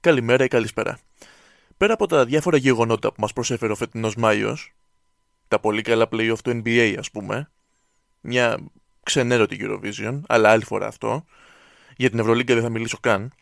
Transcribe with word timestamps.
Καλημέρα 0.00 0.44
ή 0.44 0.48
καλησπέρα. 0.48 0.98
Πέρα 1.76 1.92
από 1.92 2.06
τα 2.06 2.24
διάφορα 2.24 2.56
γεγονότα 2.56 3.08
που 3.08 3.20
μας 3.20 3.32
προσέφερε 3.32 3.72
ο 3.72 3.74
φετινός 3.74 4.16
Μάιος, 4.16 4.74
τα 5.48 5.60
πολύ 5.60 5.82
καλά 5.82 6.08
playoff 6.10 6.38
του 6.44 6.62
NBA 6.64 6.96
ας 6.98 7.10
πούμε, 7.10 7.50
μια 8.20 8.58
ξενέρωτη 9.02 9.56
Eurovision, 9.60 10.20
αλλά 10.26 10.50
άλλη 10.50 10.64
φορά 10.64 10.86
αυτό, 10.86 11.24
για 11.96 12.10
την 12.10 12.18
Ευρωλίγκα 12.18 12.54
δεν 12.54 12.62
θα 12.62 12.68
μιλήσω 12.68 12.98
καν, 13.00 13.32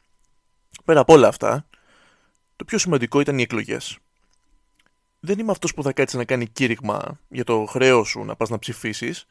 πέρα 0.85 1.01
από 1.01 1.13
όλα 1.13 1.29
αυτά, 1.29 1.67
το 2.57 2.65
πιο 2.65 2.79
σημαντικό 2.79 3.21
ήταν 3.21 3.39
οι 3.39 3.43
εκλογές. 3.43 3.99
Δεν 5.21 5.39
είμαι 5.39 5.51
αυτός 5.51 5.75
που 5.75 5.83
θα 5.83 5.93
κάτσει 5.93 6.17
να 6.17 6.25
κάνει 6.25 6.47
κήρυγμα 6.47 7.21
για 7.29 7.45
το 7.45 7.65
χρέος 7.65 8.09
σου 8.09 8.25
να 8.25 8.37
πας 8.37 8.49
να 8.49 8.59
ψηφίσεις, 8.59 9.27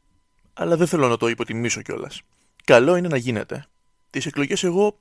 αλλά 0.54 0.76
δεν 0.76 0.86
θέλω 0.86 1.08
να 1.08 1.16
το 1.16 1.28
υποτιμήσω 1.28 1.82
κιόλας. 1.82 2.22
Καλό 2.64 2.96
είναι 2.96 3.08
να 3.08 3.16
γίνεται. 3.16 3.66
Τις 4.10 4.26
εκλογές 4.26 4.64
εγώ 4.64 4.98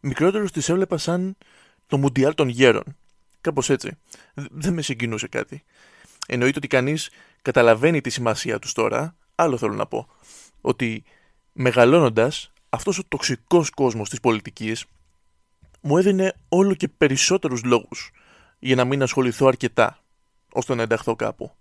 μικρότερος 0.00 0.52
τις 0.52 0.68
έβλεπα 0.68 0.98
σαν 0.98 1.36
το 1.94 2.00
Μουντιάλ 2.00 2.34
των 2.34 2.48
Γέρων. 2.48 2.96
Κάπως 3.40 3.70
έτσι. 3.70 3.98
Δεν 4.34 4.72
με 4.72 4.82
συγκινούσε 4.82 5.28
κάτι. 5.28 5.62
Εννοείται 6.26 6.58
ότι 6.58 6.66
κανείς 6.66 7.10
καταλαβαίνει 7.42 8.00
τη 8.00 8.10
σημασία 8.10 8.58
τους 8.58 8.72
τώρα. 8.72 9.16
Άλλο 9.34 9.56
θέλω 9.56 9.74
να 9.74 9.86
πω. 9.86 10.08
Ότι 10.60 11.04
μεγαλώνοντας, 11.52 12.52
αυτός 12.68 12.98
ο 12.98 13.04
τοξικός 13.08 13.70
κόσμος 13.70 14.08
της 14.08 14.20
πολιτικής 14.20 14.84
μου 15.80 15.98
έδινε 15.98 16.34
όλο 16.48 16.74
και 16.74 16.88
περισσότερους 16.88 17.64
λόγους 17.64 18.10
για 18.58 18.74
να 18.74 18.84
μην 18.84 19.02
ασχοληθώ 19.02 19.46
αρκετά 19.46 19.98
ώστε 20.52 20.74
να 20.74 20.82
ενταχθώ 20.82 21.16
κάπου. 21.16 21.52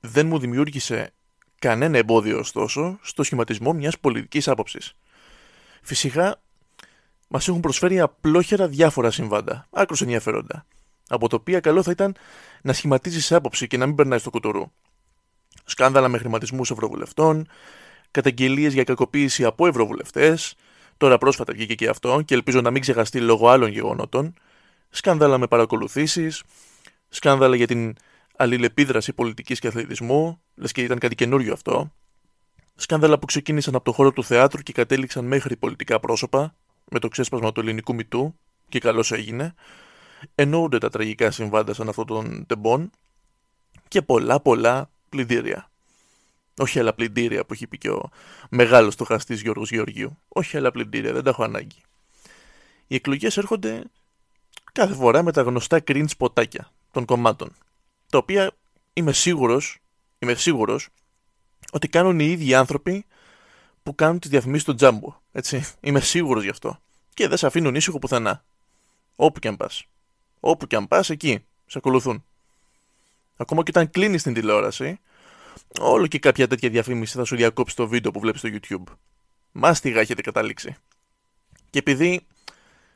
Δεν 0.00 0.26
μου 0.26 0.38
δημιούργησε 0.38 1.12
κανένα 1.58 1.98
εμπόδιο 1.98 2.38
ωστόσο 2.38 2.98
στο 3.02 3.22
σχηματισμό 3.22 3.72
μιας 3.72 3.98
πολιτικής 3.98 4.48
άποψης. 4.48 4.96
Φυσικά 5.82 6.40
μας 7.28 7.48
έχουν 7.48 7.60
προσφέρει 7.60 8.00
απλόχερα 8.00 8.68
διάφορα 8.68 9.10
συμβάντα, 9.10 9.66
άκρως 9.70 10.00
ενδιαφέροντα, 10.00 10.66
από 11.08 11.28
τα 11.28 11.36
οποία 11.40 11.60
καλό 11.60 11.82
θα 11.82 11.90
ήταν 11.90 12.14
να 12.62 12.72
σχηματίζεις 12.72 13.32
άποψη 13.32 13.66
και 13.66 13.76
να 13.76 13.86
μην 13.86 13.94
περνάει 13.94 14.18
στο 14.18 14.30
κουτουρού. 14.30 14.70
Σκάνδαλα 15.64 16.08
με 16.08 16.18
χρηματισμούς 16.18 16.70
ευρωβουλευτών, 16.70 17.48
καταγγελίες 18.10 18.72
για 18.72 18.84
κακοποίηση 18.84 19.44
από 19.44 19.66
ευρωβουλευτές, 19.66 20.54
τώρα 20.96 21.18
πρόσφατα 21.18 21.52
βγήκε 21.52 21.74
και 21.74 21.88
αυτό 21.88 22.22
και 22.24 22.34
ελπίζω 22.34 22.60
να 22.60 22.70
μην 22.70 22.80
ξεχαστεί 22.80 23.20
λόγω 23.20 23.48
άλλων 23.48 23.70
γεγονότων, 23.70 24.34
σκάνδαλα 24.90 25.38
με 25.38 25.46
παρακολουθήσεις, 25.46 26.42
σκάνδαλα 27.08 27.56
για 27.56 27.66
την 27.66 27.94
αλληλεπίδραση 28.36 29.12
πολιτικής 29.12 29.58
και 29.58 29.68
αθλητισμού, 29.68 30.40
λες 30.54 30.72
και 30.72 30.82
ήταν 30.82 30.98
κάτι 30.98 31.14
καινούριο 31.14 31.52
αυτό, 31.52 31.92
σκάνδαλα 32.74 33.18
που 33.18 33.26
ξεκίνησαν 33.26 33.74
από 33.74 33.84
το 33.84 33.92
χώρο 33.92 34.12
του 34.12 34.24
θεάτρου 34.24 34.62
και 34.62 34.72
κατέληξαν 34.72 35.24
μέχρι 35.24 35.56
πολιτικά 35.56 36.00
πρόσωπα, 36.00 36.54
με 36.90 36.98
το 36.98 37.08
ξέσπασμα 37.08 37.52
του 37.52 37.60
ελληνικού 37.60 37.94
μητού 37.94 38.38
και 38.68 38.78
καλώς 38.78 39.12
έγινε, 39.12 39.54
εννοούνται 40.34 40.78
τα 40.78 40.88
τραγικά 40.88 41.30
συμβάντα 41.30 41.74
σαν 41.74 41.88
αυτό 41.88 42.04
των 42.04 42.46
τεμπών 42.46 42.90
και 43.88 44.02
πολλά 44.02 44.40
πολλά 44.40 44.90
πλυντήρια. 45.08 45.70
Όχι 46.58 46.78
άλλα 46.78 46.94
πλυντήρια 46.94 47.44
που 47.44 47.52
έχει 47.52 47.66
πει 47.66 47.78
και 47.78 47.90
ο 47.90 48.10
μεγάλος 48.50 48.92
στοχαστή 48.92 49.34
Γιώργος 49.34 49.70
Γεωργίου. 49.70 50.18
Όχι 50.28 50.56
άλλα 50.56 50.70
πλυντήρια, 50.70 51.12
δεν 51.12 51.22
τα 51.22 51.30
έχω 51.30 51.42
ανάγκη. 51.42 51.82
Οι 52.86 52.94
εκλογές 52.94 53.36
έρχονται 53.36 53.82
κάθε 54.72 54.94
φορά 54.94 55.22
με 55.22 55.32
τα 55.32 55.42
γνωστά 55.42 55.82
cringe 55.86 56.16
ποτάκια 56.18 56.70
των 56.90 57.04
κομμάτων. 57.04 57.52
Τα 58.10 58.18
οποία 58.18 58.50
είμαι 58.92 59.12
σίγουρος, 59.12 59.78
είμαι 60.18 60.34
σίγουρος 60.34 60.88
ότι 61.72 61.88
κάνουν 61.88 62.20
οι 62.20 62.24
ίδιοι 62.24 62.54
άνθρωποι 62.54 63.04
που 63.86 63.94
κάνουν 63.94 64.18
τις 64.18 64.30
διαφημίσεις 64.30 64.62
στο 64.62 64.74
τζάμπο. 64.74 65.14
Έτσι. 65.32 65.64
Είμαι 65.80 66.00
σίγουρος 66.00 66.42
γι' 66.42 66.50
αυτό. 66.50 66.80
Και 67.14 67.28
δεν 67.28 67.36
σε 67.36 67.46
αφήνουν 67.46 67.74
ήσυχο 67.74 67.98
πουθενά. 67.98 68.44
Όπου 69.16 69.38
και 69.38 69.48
αν 69.48 69.56
πας. 69.56 69.84
Όπου 70.40 70.66
και 70.66 70.76
αν 70.76 70.88
πας, 70.88 71.10
εκεί. 71.10 71.44
Σε 71.66 71.78
ακολουθούν. 71.78 72.24
Ακόμα 73.36 73.62
και 73.62 73.70
όταν 73.70 73.90
κλείνεις 73.90 74.22
την 74.22 74.34
τηλεόραση, 74.34 75.00
όλο 75.80 76.06
και 76.06 76.18
κάποια 76.18 76.48
τέτοια 76.48 76.70
διαφήμιση 76.70 77.16
θα 77.16 77.24
σου 77.24 77.36
διακόψει 77.36 77.76
το 77.76 77.88
βίντεο 77.88 78.10
που 78.10 78.20
βλέπεις 78.20 78.40
στο 78.40 78.50
YouTube. 78.52 78.92
Μάστιγα 79.52 80.00
έχετε 80.00 80.22
καταλήξει. 80.22 80.76
Και 81.70 81.78
επειδή 81.78 82.26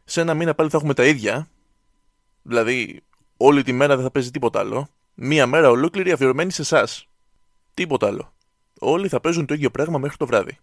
σε 0.05 0.21
ένα 0.21 0.35
μήνα 0.35 0.55
πάλι 0.55 0.71
θα 0.71 0.77
έχουμε 0.77 0.95
τα 0.95 1.05
ίδια, 1.05 1.49
δηλαδή 2.43 3.03
όλη 3.37 3.63
τη 3.63 3.73
μέρα 3.73 3.95
δεν 3.95 4.05
θα 4.05 4.11
παίζει 4.11 4.31
τίποτα 4.31 4.59
άλλο, 4.59 4.89
μία 5.15 5.47
μέρα 5.47 5.71
ολόκληρη 5.71 6.13
αφιερωμένη 6.13 6.53
σε 6.53 6.63
εσάς. 6.63 7.09
Τίποτα 7.75 8.07
άλλο. 8.07 8.33
Όλοι 8.79 9.09
θα 9.09 9.21
παίζουν 9.21 9.47
το 9.47 9.55
ίδιο 9.55 9.71
πράγμα 9.71 9.99
μέχρι 9.99 10.17
το 10.17 10.27
βράδυ 10.27 10.59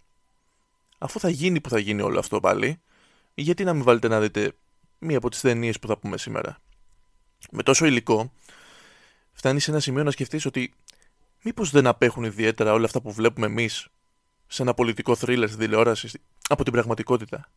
αφού 0.97 1.19
θα 1.19 1.30
γίνει 1.30 1.62
που 1.62 1.69
θα 1.69 1.80
γίνει 1.80 2.02
όλο 2.02 2.19
αυτό 2.19 2.40
πάλι, 2.40 2.81
γιατί 3.34 3.63
να 3.63 3.74
μην 3.74 3.84
βάλετε 3.84 4.08
να 4.08 4.19
δείτε 4.19 4.52
μία 5.00 5.18
από 5.18 5.30
τις 5.30 5.41
ταινίες 5.41 5.80
που 5.80 5.88
θα 5.88 5.97
πούμε 5.97 6.18
σήμερα; 6.18 6.58
Με 7.52 7.63
τόσο 7.63 7.85
υλικό, 7.85 8.31
φτάνει 9.31 9.59
σε 9.59 9.72
ένα 9.72 9.80
σημείο 9.80 10.03
να 10.03 10.12
σκεφτείς 10.12 10.46
ότι 10.46 10.74
μήπως 11.44 11.69
δεν 11.72 11.88
απέχουν 11.88 12.24
ιδιαίτερα 12.24 12.74
όλα 12.74 12.86
αυτά 12.86 13.02
που 13.02 13.12
βλέπουμε 13.12 13.46
εμείς 13.46 13.88
σε 14.47 14.62
ένα 14.62 14.74
πολιτικό 14.74 15.16
θρίλερ 15.16 15.47
στην 15.47 15.59
τηλεόραση 15.59 16.22
από 16.50 16.63
την 16.63 16.74
πραγματικότητα; 16.74 17.50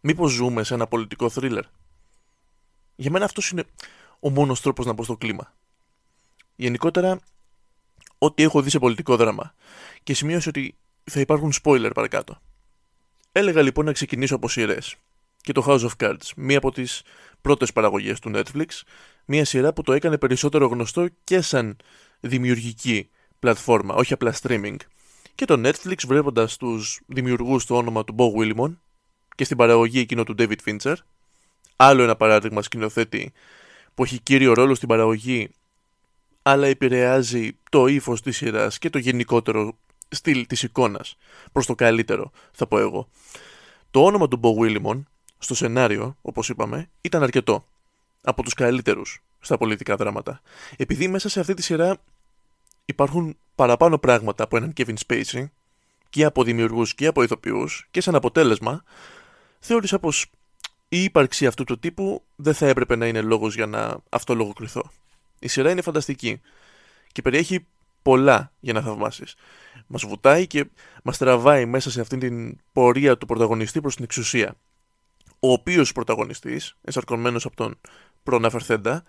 Μήπως 0.00 0.32
ζούμε 0.32 0.64
σε 0.64 0.74
ένα 0.74 0.86
πολιτικό 0.86 1.28
θρίλερ; 1.30 1.64
Για 2.96 3.10
μένα 3.10 3.24
αυτός 3.24 3.50
είναι 3.50 3.64
ο 4.20 4.30
μόνος 4.30 4.60
τρόπος 4.60 4.86
να 4.86 4.92
μπω 4.92 5.02
στο 5.02 5.16
κλίμα. 5.16 5.54
Γενικότερα, 6.56 7.20
ό,τι 8.18 8.42
έχω 8.42 8.62
δει 8.62 8.70
σε 8.70 8.78
πολιτικό 8.78 9.16
δράμα 9.16 9.54
και 10.02 10.14
σημείωσε 10.14 10.48
ότι 10.48 10.74
θα 11.04 11.20
υπάρχουν 11.20 11.52
spoiler 11.62 11.90
παρακάτω. 11.94 12.40
Έλεγα 13.38 13.62
λοιπόν 13.62 13.84
να 13.84 13.92
ξεκινήσω 13.92 14.34
από 14.34 14.48
σειρές. 14.48 14.94
Και 15.40 15.52
το 15.52 15.64
House 15.66 15.80
of 15.80 16.06
Cards, 16.06 16.30
μία 16.36 16.58
από 16.58 16.72
τις 16.72 17.02
πρώτες 17.40 17.72
παραγωγές 17.72 18.20
του 18.20 18.30
Netflix, 18.34 18.66
μία 19.24 19.44
σειρά 19.44 19.72
που 19.72 19.82
το 19.82 19.92
έκανε 19.92 20.18
περισσότερο 20.18 20.66
γνωστό 20.66 21.08
και 21.24 21.40
σαν 21.40 21.76
δημιουργική 22.20 23.08
πλατφόρμα, 23.38 23.94
όχι 23.94 24.12
απλά 24.12 24.34
streaming. 24.42 24.76
Και 25.34 25.44
το 25.44 25.54
Netflix 25.64 25.94
βλέποντας 26.06 26.56
τους 26.56 27.00
δημιουργούς 27.06 27.66
το 27.66 27.76
όνομα 27.76 28.04
του 28.04 28.14
Bob 28.18 28.40
Willimon 28.40 28.76
και 29.34 29.44
στην 29.44 29.56
παραγωγή 29.56 29.98
εκείνο 29.98 30.24
του 30.24 30.34
David 30.38 30.58
Fincher, 30.66 30.94
άλλο 31.76 32.02
ένα 32.02 32.16
παράδειγμα 32.16 32.62
σκηνοθέτη 32.62 33.32
που 33.94 34.04
έχει 34.04 34.20
κύριο 34.20 34.52
ρόλο 34.52 34.74
στην 34.74 34.88
παραγωγή 34.88 35.50
αλλά 36.42 36.66
επηρεάζει 36.66 37.50
το 37.70 37.86
ύφος 37.86 38.22
της 38.22 38.36
σειράς 38.36 38.78
και 38.78 38.90
το 38.90 38.98
γενικότερο 38.98 39.78
στυλ 40.08 40.46
της 40.46 40.62
εικόνας 40.62 41.16
προς 41.52 41.66
το 41.66 41.74
καλύτερο 41.74 42.30
θα 42.52 42.66
πω 42.66 42.78
εγώ. 42.78 43.08
Το 43.90 44.04
όνομα 44.04 44.28
του 44.28 44.36
Μπο 44.36 44.54
Willimon 44.60 45.02
στο 45.38 45.54
σενάριο, 45.54 46.16
όπως 46.22 46.48
είπαμε, 46.48 46.90
ήταν 47.00 47.22
αρκετό. 47.22 47.66
Από 48.22 48.42
τους 48.42 48.54
καλύτερους 48.54 49.22
στα 49.40 49.58
πολιτικά 49.58 49.96
δράματα. 49.96 50.40
Επειδή 50.76 51.08
μέσα 51.08 51.28
σε 51.28 51.40
αυτή 51.40 51.54
τη 51.54 51.62
σειρά 51.62 51.96
υπάρχουν 52.84 53.36
παραπάνω 53.54 53.98
πράγματα 53.98 54.44
από 54.44 54.56
έναν 54.56 54.72
Kevin 54.76 54.94
Spacey 55.06 55.44
και 56.10 56.24
από 56.24 56.44
δημιουργούς 56.44 56.94
και 56.94 57.06
από 57.06 57.22
ηθοποιούς 57.22 57.88
και 57.90 58.00
σαν 58.00 58.14
αποτέλεσμα 58.14 58.84
θεώρησα 59.58 59.98
πως 59.98 60.26
η 60.88 61.02
ύπαρξη 61.02 61.46
αυτού 61.46 61.64
του 61.64 61.78
τύπου 61.78 62.22
δεν 62.36 62.54
θα 62.54 62.66
έπρεπε 62.66 62.96
να 62.96 63.06
είναι 63.06 63.20
λόγος 63.20 63.54
για 63.54 63.66
να 63.66 63.96
αυτολογοκριθώ. 64.08 64.90
Η 65.38 65.48
σειρά 65.48 65.70
είναι 65.70 65.82
φανταστική 65.82 66.40
και 67.12 67.22
περιέχει 67.22 67.66
πολλά 68.02 68.52
για 68.60 68.72
να 68.72 68.80
θαυμάσεις. 68.80 69.34
Μας 69.86 70.04
βουτάει 70.04 70.46
και 70.46 70.64
μας 71.02 71.18
τραβάει 71.18 71.66
μέσα 71.66 71.90
σε 71.90 72.00
αυτήν 72.00 72.18
την 72.18 72.58
πορεία 72.72 73.18
του 73.18 73.26
πρωταγωνιστή 73.26 73.80
προς 73.80 73.94
την 73.94 74.04
εξουσία. 74.04 74.54
Ο 75.40 75.52
οποίος 75.52 75.92
πρωταγωνιστής, 75.92 76.76
εσαρκωμένος 76.82 77.44
από 77.44 77.56
τον 77.56 77.78
προαναφερθέντα, 78.22 79.04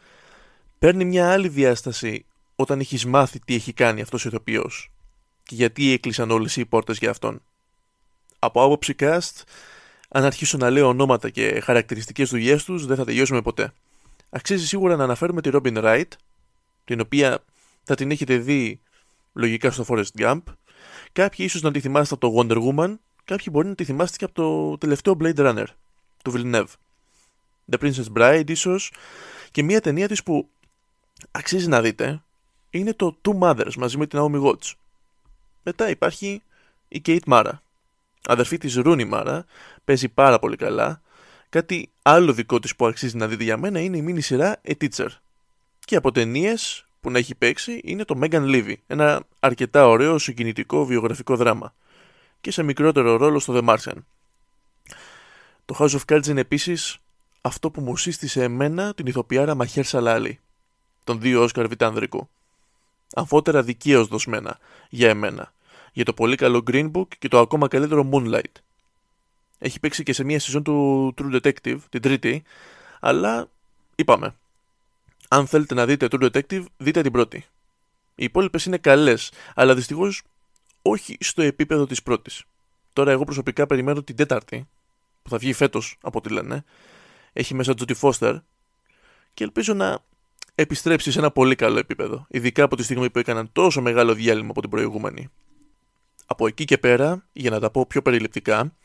παίρνει 0.79 1.05
μια 1.05 1.31
άλλη 1.31 1.47
διάσταση 1.47 2.25
όταν 2.55 2.79
έχεις 2.79 3.05
μάθει 3.05 3.39
τι 3.39 3.55
έχει 3.55 3.73
κάνει 3.73 4.01
αυτός 4.01 4.25
ο 4.25 4.27
ηθοποιός 4.27 4.91
και 5.43 5.55
γιατί 5.55 5.91
έκλεισαν 5.91 6.31
όλες 6.31 6.55
οι 6.55 6.65
πόρτες 6.65 6.97
για 6.97 7.09
αυτόν. 7.09 7.41
Από 8.39 8.63
άποψη 8.63 8.95
cast, 8.99 9.41
αν 10.09 10.23
αρχίσω 10.23 10.57
να 10.57 10.69
λέω 10.69 10.87
ονόματα 10.87 11.29
και 11.29 11.59
χαρακτηριστικές 11.59 12.29
δουλειές 12.29 12.63
τους, 12.63 12.85
δεν 12.85 12.97
θα 12.97 13.05
τελειώσουμε 13.05 13.41
ποτέ. 13.41 13.73
Αξίζει 14.29 14.67
σίγουρα 14.67 14.95
να 14.95 15.03
αναφέρουμε 15.03 15.41
τη 15.41 15.49
Robin 15.53 15.83
Wright, 15.83 16.07
την 16.85 16.99
οποία 16.99 17.43
θα 17.89 17.95
την 17.95 18.11
έχετε 18.11 18.37
δει 18.37 18.81
λογικά 19.33 19.71
στο 19.71 19.85
Forest 19.87 20.17
Gump. 20.17 20.41
Κάποιοι 21.11 21.45
ίσως 21.49 21.61
να 21.61 21.71
τη 21.71 21.79
θυμάστε 21.79 22.15
από 22.15 22.29
το 22.29 22.35
Wonder 22.37 22.57
Woman, 22.57 22.95
κάποιοι 23.25 23.47
μπορεί 23.51 23.67
να 23.67 23.75
τη 23.75 23.83
θυμάστε 23.83 24.17
και 24.17 24.25
από 24.25 24.33
το 24.33 24.77
τελευταίο 24.77 25.17
Blade 25.19 25.35
Runner 25.35 25.65
του 26.23 26.33
Villeneuve. 26.35 26.67
The 27.71 27.79
Princess 27.79 28.17
Bride 28.17 28.49
ίσως 28.49 28.91
και 29.51 29.63
μια 29.63 29.81
ταινία 29.81 30.07
της 30.07 30.23
που 30.23 30.49
αξίζει 31.31 31.67
να 31.67 31.81
δείτε 31.81 32.23
είναι 32.69 32.93
το 32.93 33.17
Two 33.21 33.39
Mothers 33.39 33.73
μαζί 33.77 33.97
με 33.97 34.07
την 34.07 34.19
Naomi 34.21 34.43
Watts. 34.43 34.73
Μετά 35.63 35.89
υπάρχει 35.89 36.41
η 36.87 37.01
Kate 37.05 37.27
Mara. 37.27 37.51
Αδερφή 38.25 38.57
της 38.57 38.81
Rooney 38.85 39.11
Mara, 39.11 39.39
παίζει 39.83 40.09
πάρα 40.09 40.39
πολύ 40.39 40.55
καλά. 40.55 41.01
Κάτι 41.49 41.91
άλλο 42.01 42.33
δικό 42.33 42.59
της 42.59 42.75
που 42.75 42.85
αξίζει 42.85 43.17
να 43.17 43.27
δείτε 43.27 43.43
για 43.43 43.57
μένα 43.57 43.79
είναι 43.79 43.97
η 43.97 44.01
μίνι 44.01 44.21
σειρά 44.21 44.61
A 44.67 44.73
Teacher. 44.81 45.07
Και 45.79 45.95
από 45.95 46.11
ταινίες 46.11 46.83
που 47.01 47.11
να 47.11 47.17
έχει 47.17 47.35
παίξει 47.35 47.81
είναι 47.83 48.05
το 48.05 48.19
Megan 48.21 48.43
Levy, 48.55 48.73
ένα 48.87 49.23
αρκετά 49.39 49.87
ωραίο 49.87 50.17
συγκινητικό 50.17 50.85
βιογραφικό 50.85 51.35
δράμα 51.35 51.73
και 52.41 52.51
σε 52.51 52.63
μικρότερο 52.63 53.15
ρόλο 53.17 53.39
στο 53.39 53.53
The 53.57 53.69
Martian. 53.69 53.97
Το 55.65 55.75
House 55.79 55.89
of 55.89 56.01
Cards 56.05 56.27
είναι 56.27 56.41
επίσης 56.41 56.97
αυτό 57.41 57.71
που 57.71 57.81
μου 57.81 57.97
σύστησε 57.97 58.43
εμένα 58.43 58.93
την 58.93 59.05
ηθοποιάρα 59.05 59.55
Μαχέρ 59.55 59.85
Σαλάλη, 59.85 60.39
τον 61.03 61.19
δύο 61.19 61.43
Όσκαρ 61.43 61.67
Βιτανδρικού. 61.67 62.29
Αμφότερα 63.13 63.63
δικαίως 63.63 64.07
δοσμένα 64.07 64.59
για 64.89 65.09
εμένα, 65.09 65.53
για 65.93 66.05
το 66.05 66.13
πολύ 66.13 66.35
καλό 66.35 66.63
Green 66.67 66.91
Book 66.91 67.07
και 67.19 67.27
το 67.27 67.39
ακόμα 67.39 67.67
καλύτερο 67.67 68.09
Moonlight. 68.11 68.53
Έχει 69.59 69.79
παίξει 69.79 70.03
και 70.03 70.13
σε 70.13 70.23
μια 70.23 70.39
σεζόν 70.39 70.63
του 70.63 71.13
True 71.17 71.41
Detective, 71.41 71.77
την 71.89 72.01
τρίτη, 72.01 72.43
αλλά 72.99 73.49
είπαμε. 73.95 74.35
Αν 75.31 75.47
θέλετε 75.47 75.73
να 75.73 75.85
δείτε 75.85 76.07
True 76.11 76.29
Detective, 76.31 76.65
δείτε 76.77 77.01
την 77.01 77.11
πρώτη. 77.11 77.37
Οι 78.15 78.23
υπόλοιπες 78.23 78.65
είναι 78.65 78.77
καλές, 78.77 79.31
αλλά 79.55 79.75
δυστυχώς 79.75 80.21
όχι 80.81 81.17
στο 81.19 81.41
επίπεδο 81.41 81.85
της 81.85 82.03
πρώτης. 82.03 82.43
Τώρα, 82.93 83.11
εγώ 83.11 83.23
προσωπικά 83.23 83.65
περιμένω 83.65 84.03
την 84.03 84.15
τέταρτη, 84.15 84.67
που 85.23 85.29
θα 85.29 85.37
βγει 85.37 85.53
φέτος 85.53 85.97
από 86.01 86.17
ό,τι 86.17 86.29
λένε. 86.29 86.63
Έχει 87.33 87.53
μέσα 87.53 87.73
Τζοτι 87.73 87.93
Φώστερ 87.93 88.35
και 89.33 89.43
ελπίζω 89.43 89.73
να 89.73 89.99
επιστρέψει 90.55 91.11
σε 91.11 91.19
ένα 91.19 91.31
πολύ 91.31 91.55
καλό 91.55 91.77
επίπεδο, 91.77 92.25
ειδικά 92.29 92.63
από 92.63 92.75
τη 92.75 92.83
στιγμή 92.83 93.09
που 93.09 93.19
έκαναν 93.19 93.49
τόσο 93.51 93.81
μεγάλο 93.81 94.13
διάλειμμα 94.13 94.49
από 94.49 94.61
την 94.61 94.69
προηγούμενη. 94.69 95.29
Από 96.25 96.47
εκεί 96.47 96.65
και 96.65 96.77
πέρα, 96.77 97.25
για 97.31 97.49
να 97.49 97.59
τα 97.59 97.69
πω 97.69 97.85
πιο 97.85 98.01
περιληπτικά, 98.01 98.75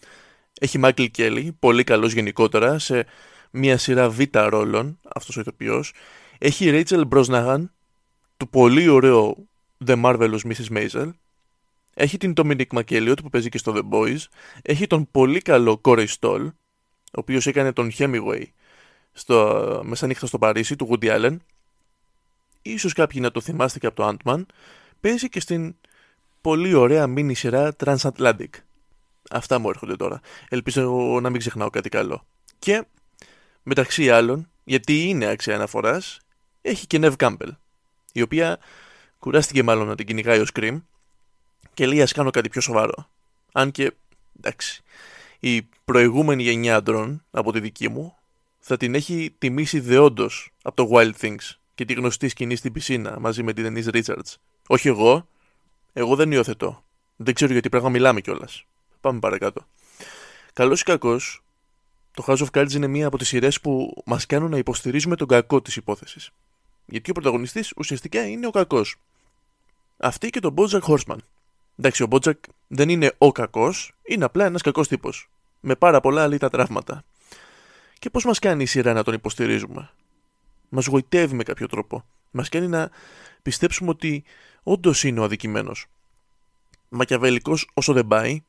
έχει 0.60 0.78
Μάικλ 0.78 1.04
Κέλλη, 1.04 1.56
πολύ 1.58 1.84
καλός 1.84 2.12
γενικότερα, 2.12 2.78
σε 2.78 3.06
μια 3.50 3.78
σειρά 3.78 4.10
β' 4.10 4.22
ρόλων, 4.32 4.98
αυτός 5.14 5.36
ο 5.36 5.40
ηθοποιός. 5.40 5.92
Έχει 6.44 6.70
Rachel 6.72 7.08
Brosnahan, 7.08 7.64
του 8.36 8.48
πολύ 8.48 8.88
ωραίο 8.88 9.36
The 9.86 10.04
Marvelous 10.04 10.38
Mrs. 10.38 10.68
Maisel. 10.68 11.10
Έχει 11.94 12.16
την 12.16 12.32
Dominic 12.36 12.66
McElliot 12.66 13.16
που 13.22 13.30
παίζει 13.30 13.48
και 13.48 13.58
στο 13.58 13.72
The 13.76 13.94
Boys. 13.94 14.18
Έχει 14.62 14.86
τον 14.86 15.10
πολύ 15.10 15.40
καλό 15.40 15.80
Corey 15.84 16.06
Stoll, 16.20 16.46
ο 16.46 16.52
οποίος 17.12 17.46
έκανε 17.46 17.72
τον 17.72 17.90
Hemingway 17.98 18.42
στο 19.12 19.80
Μεσανύχτα 19.84 20.26
στο 20.26 20.38
Παρίσι 20.38 20.76
του 20.76 20.88
Woody 20.90 21.06
Allen. 21.06 21.36
Ίσως 22.62 22.92
κάποιοι 22.92 23.20
να 23.22 23.30
το 23.30 23.40
θυμάστε 23.40 23.78
και 23.78 23.86
από 23.86 23.96
το 23.96 24.16
Ant-Man. 24.16 24.44
Παίζει 25.00 25.28
και 25.28 25.40
στην 25.40 25.76
πολύ 26.40 26.74
ωραία 26.74 27.06
μίνι 27.06 27.34
σειρά 27.34 27.74
Transatlantic. 27.84 28.50
Αυτά 29.30 29.58
μου 29.58 29.68
έρχονται 29.68 29.96
τώρα. 29.96 30.20
Ελπίζω 30.48 31.18
να 31.22 31.30
μην 31.30 31.40
ξεχνάω 31.40 31.70
κάτι 31.70 31.88
καλό. 31.88 32.26
Και 32.58 32.84
μεταξύ 33.62 34.10
άλλων, 34.10 34.50
γιατί 34.64 35.08
είναι 35.08 35.26
άξια 35.26 35.54
αναφοράς, 35.54 36.18
έχει 36.64 36.86
και 36.86 36.98
Νεβ 36.98 37.14
Κάμπελ, 37.14 37.54
η 38.12 38.22
οποία 38.22 38.58
κουράστηκε 39.18 39.62
μάλλον 39.62 39.86
να 39.86 39.94
την 39.94 40.06
κυνηγάει 40.06 40.40
ο 40.40 40.44
Scream 40.54 40.82
και 41.74 41.86
λέει 41.86 42.02
ας 42.02 42.12
κάνω 42.12 42.30
κάτι 42.30 42.48
πιο 42.48 42.60
σοβαρό. 42.60 43.08
Αν 43.52 43.70
και, 43.70 43.92
εντάξει, 44.38 44.82
η 45.40 45.62
προηγούμενη 45.84 46.42
γενιά 46.42 46.76
αντρών 46.76 47.24
από 47.30 47.52
τη 47.52 47.60
δική 47.60 47.88
μου 47.88 48.16
θα 48.58 48.76
την 48.76 48.94
έχει 48.94 49.34
τιμήσει 49.38 49.80
δεόντως 49.80 50.50
από 50.62 50.76
το 50.76 50.90
Wild 50.92 51.12
Things 51.20 51.56
και 51.74 51.84
τη 51.84 51.94
γνωστή 51.94 52.28
σκηνή 52.28 52.56
στην 52.56 52.72
πισίνα 52.72 53.20
μαζί 53.20 53.42
με 53.42 53.52
την 53.52 53.66
Denise 53.68 53.94
Richards. 53.94 54.34
Όχι 54.66 54.88
εγώ, 54.88 55.28
εγώ 55.92 56.16
δεν 56.16 56.32
υιοθετώ. 56.32 56.84
Δεν 57.16 57.34
ξέρω 57.34 57.52
γιατί 57.52 57.68
πράγμα 57.68 57.88
μιλάμε 57.88 58.20
κιόλας. 58.20 58.64
Πάμε 59.00 59.18
παρακάτω. 59.18 59.66
Καλός 60.52 60.80
ή 60.80 60.84
κακός, 60.84 61.42
το 62.14 62.24
House 62.26 62.36
of 62.38 62.46
Cards 62.50 62.72
είναι 62.72 62.86
μία 62.86 63.06
από 63.06 63.18
τις 63.18 63.28
σειρές 63.28 63.60
που 63.60 64.02
μας 64.06 64.26
κάνουν 64.26 64.50
να 64.50 64.56
υποστηρίζουμε 64.56 65.16
τον 65.16 65.28
κακό 65.28 65.62
της 65.62 65.76
υπόθεσης. 65.76 66.30
Γιατί 66.86 67.10
ο 67.10 67.12
πρωταγωνιστής 67.12 67.72
ουσιαστικά 67.76 68.26
είναι 68.26 68.46
ο 68.46 68.50
κακός. 68.50 68.96
Αυτή 69.96 70.30
και 70.30 70.40
τον 70.40 70.54
Bojack 70.56 70.80
Horseman. 70.80 71.16
Εντάξει, 71.76 72.02
ο 72.02 72.08
Bojack 72.10 72.38
δεν 72.68 72.88
είναι 72.88 73.12
ο 73.18 73.32
κακός, 73.32 73.92
είναι 74.02 74.24
απλά 74.24 74.44
ένας 74.44 74.62
κακός 74.62 74.88
τύπος. 74.88 75.30
Με 75.60 75.74
πάρα 75.74 76.00
πολλά 76.00 76.22
αλήτα 76.22 76.48
τραύματα. 76.50 77.04
Και 77.98 78.10
πώς 78.10 78.24
μας 78.24 78.38
κάνει 78.38 78.62
η 78.62 78.66
σειρά 78.66 78.92
να 78.92 79.02
τον 79.02 79.14
υποστηρίζουμε; 79.14 79.90
Μας 80.68 80.86
γοητεύει 80.86 81.34
με 81.34 81.42
κάποιο 81.42 81.66
τρόπο. 81.66 82.04
Μας 82.30 82.48
κάνει 82.48 82.68
να 82.68 82.90
πιστέψουμε 83.42 83.90
ότι 83.90 84.24
όντως 84.62 85.04
είναι 85.04 85.20
ο 85.20 85.24
αδικημένος. 85.24 85.86
Μακιαβελικός 86.88 87.70
όσο 87.74 87.92
δεν 87.92 88.06
πάει, 88.06 88.42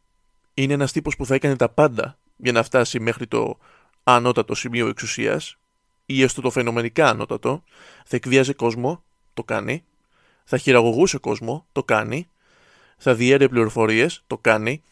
είναι 0.54 0.74
ένας 0.74 0.92
τύπος 0.92 1.16
που 1.16 1.26
θα 1.26 1.36
έκανε 1.36 1.56
τα 1.56 1.70
πάντα 1.70 2.18
για 2.38 2.52
να 2.52 2.64
φτάσει 2.64 3.00
μέχρι 3.00 3.28
το 3.28 3.58
ανώτατο 4.04 4.56
σημείο 4.56 4.88
εξουσίας 4.88 5.58
ή 6.06 6.22
έστω 6.22 6.42
το 6.42 6.50
φαινομενικά 6.50 7.10
ανώτατο, 7.10 7.64
θα 8.06 8.16
εκβιάζει 8.16 8.54
κόσμο, 8.54 9.04
το 9.34 9.44
κάνει, 9.44 9.84
θα 10.44 10.58
χειραγωγούσε 10.58 11.18
κόσμο, 11.18 11.66
το 11.72 11.84
κάνει, 11.84 12.30
θα 12.98 13.16
διέρε 13.16 13.48
πληροφορίες, 13.48 14.24
το 14.28 14.38
κάνει, 14.38 14.84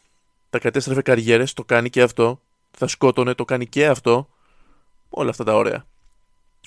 θα 0.49 0.59
κατέστρεφε 0.59 1.01
καριέρες, 1.01 1.53
το 1.53 1.63
κάνει 1.63 1.89
και 1.89 2.01
αυτό, 2.01 2.41
θα 2.71 2.87
σκότωνε, 2.87 3.33
το 3.33 3.45
κάνει 3.45 3.67
και 3.67 3.87
αυτό, 3.87 4.29
όλα 5.09 5.29
αυτά 5.29 5.43
τα 5.43 5.55
ωραία. 5.55 5.85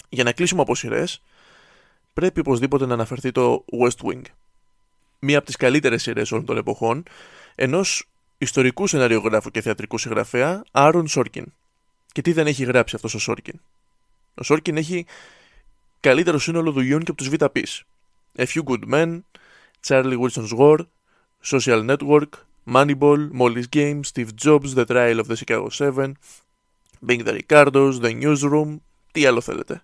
Για 0.08 0.24
να 0.24 0.32
κλείσουμε 0.32 0.62
από 0.62 0.74
σειρές, 0.74 1.22
πρέπει 2.12 2.40
οπωσδήποτε 2.40 2.86
να 2.86 2.94
αναφερθεί 2.94 3.32
το 3.32 3.64
West 3.82 4.06
Wing. 4.06 4.22
Μία 5.18 5.36
από 5.36 5.46
τις 5.46 5.56
καλύτερες 5.56 6.02
σειρές 6.02 6.32
όλων 6.32 6.44
των 6.44 6.56
εποχών, 6.56 7.02
ενός 7.54 8.08
ιστορικού 8.38 8.86
σεναριογράφου 8.86 9.50
και 9.50 9.60
θεατρικού 9.60 9.98
συγγραφέα 9.98 10.62
Άρον 10.70 11.08
Σόρκιν. 11.08 11.52
Και 12.12 12.22
τι 12.22 12.32
δεν 12.32 12.46
έχει 12.46 12.64
γράψει 12.64 12.94
αυτός 12.94 13.14
ο 13.14 13.18
Σόρκιν; 13.18 13.60
Ο 14.38 14.42
Σόρκιν 14.42 14.76
έχει 14.76 15.06
καλύτερο 16.00 16.38
σύνολο 16.38 16.72
δουλειών 16.72 17.02
και 17.02 17.10
από 17.10 17.22
τους 17.22 17.30
VTPs. 17.32 17.80
A 18.36 18.44
Few 18.46 18.62
Good 18.64 18.92
Men, 18.92 19.20
Charlie 19.86 20.18
Wilson's 20.18 20.58
War, 20.58 20.78
Social 21.44 21.96
Network, 21.96 22.28
Moneyball, 22.72 23.28
Molly's 23.40 23.68
Game, 23.72 24.00
Steve 24.12 24.28
Jobs, 24.44 24.74
The 24.74 24.84
Trial 24.86 25.18
of 25.18 25.26
the 25.26 25.36
Chicago 25.36 25.68
7, 25.70 26.12
Being 27.06 27.22
the 27.24 27.40
Ricardos, 27.40 28.00
The 28.02 28.22
Newsroom, 28.22 28.76
τι 29.12 29.26
άλλο 29.26 29.40
θέλετε. 29.40 29.82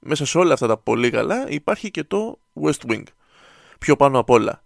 Μέσα 0.00 0.26
σε 0.26 0.38
όλα 0.38 0.52
αυτά 0.52 0.66
τα 0.66 0.76
πολύ 0.76 1.10
καλά 1.10 1.50
υπάρχει 1.50 1.90
και 1.90 2.04
το 2.04 2.38
West 2.62 2.90
Wing. 2.90 3.02
Πιο 3.78 3.96
πάνω 3.96 4.18
απ' 4.18 4.30
όλα. 4.30 4.62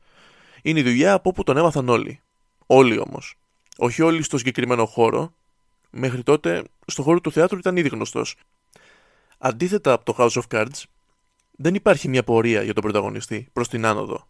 Είναι 0.62 0.80
η 0.80 0.82
δουλειά 0.82 1.12
από 1.12 1.28
όπου 1.28 1.42
τον 1.42 1.56
έμαθαν 1.56 1.88
όλοι. 1.88 2.20
Όλοι 2.66 2.98
όμως. 2.98 3.38
Όχι 3.76 4.02
όλοι 4.02 4.22
στο 4.22 4.38
συγκεκριμένο 4.38 4.86
χώρο. 4.86 5.32
Μέχρι 5.90 6.22
τότε 6.22 6.64
στο 6.86 7.02
χώρο 7.02 7.20
του 7.20 7.32
θεάτρου 7.32 7.58
ήταν 7.58 7.76
ήδη 7.76 7.88
γνωστός. 7.88 8.36
Αντίθετα 9.38 9.92
από 9.92 10.04
το 10.04 10.14
House 10.18 10.42
of 10.42 10.42
Cards, 10.50 10.82
δεν 11.50 11.74
υπάρχει 11.74 12.08
μια 12.08 12.24
πορεία 12.24 12.62
για 12.62 12.74
τον 12.74 12.82
πρωταγωνιστή 12.82 13.48
προς 13.52 13.68
την 13.68 13.86
άνοδο. 13.86 14.28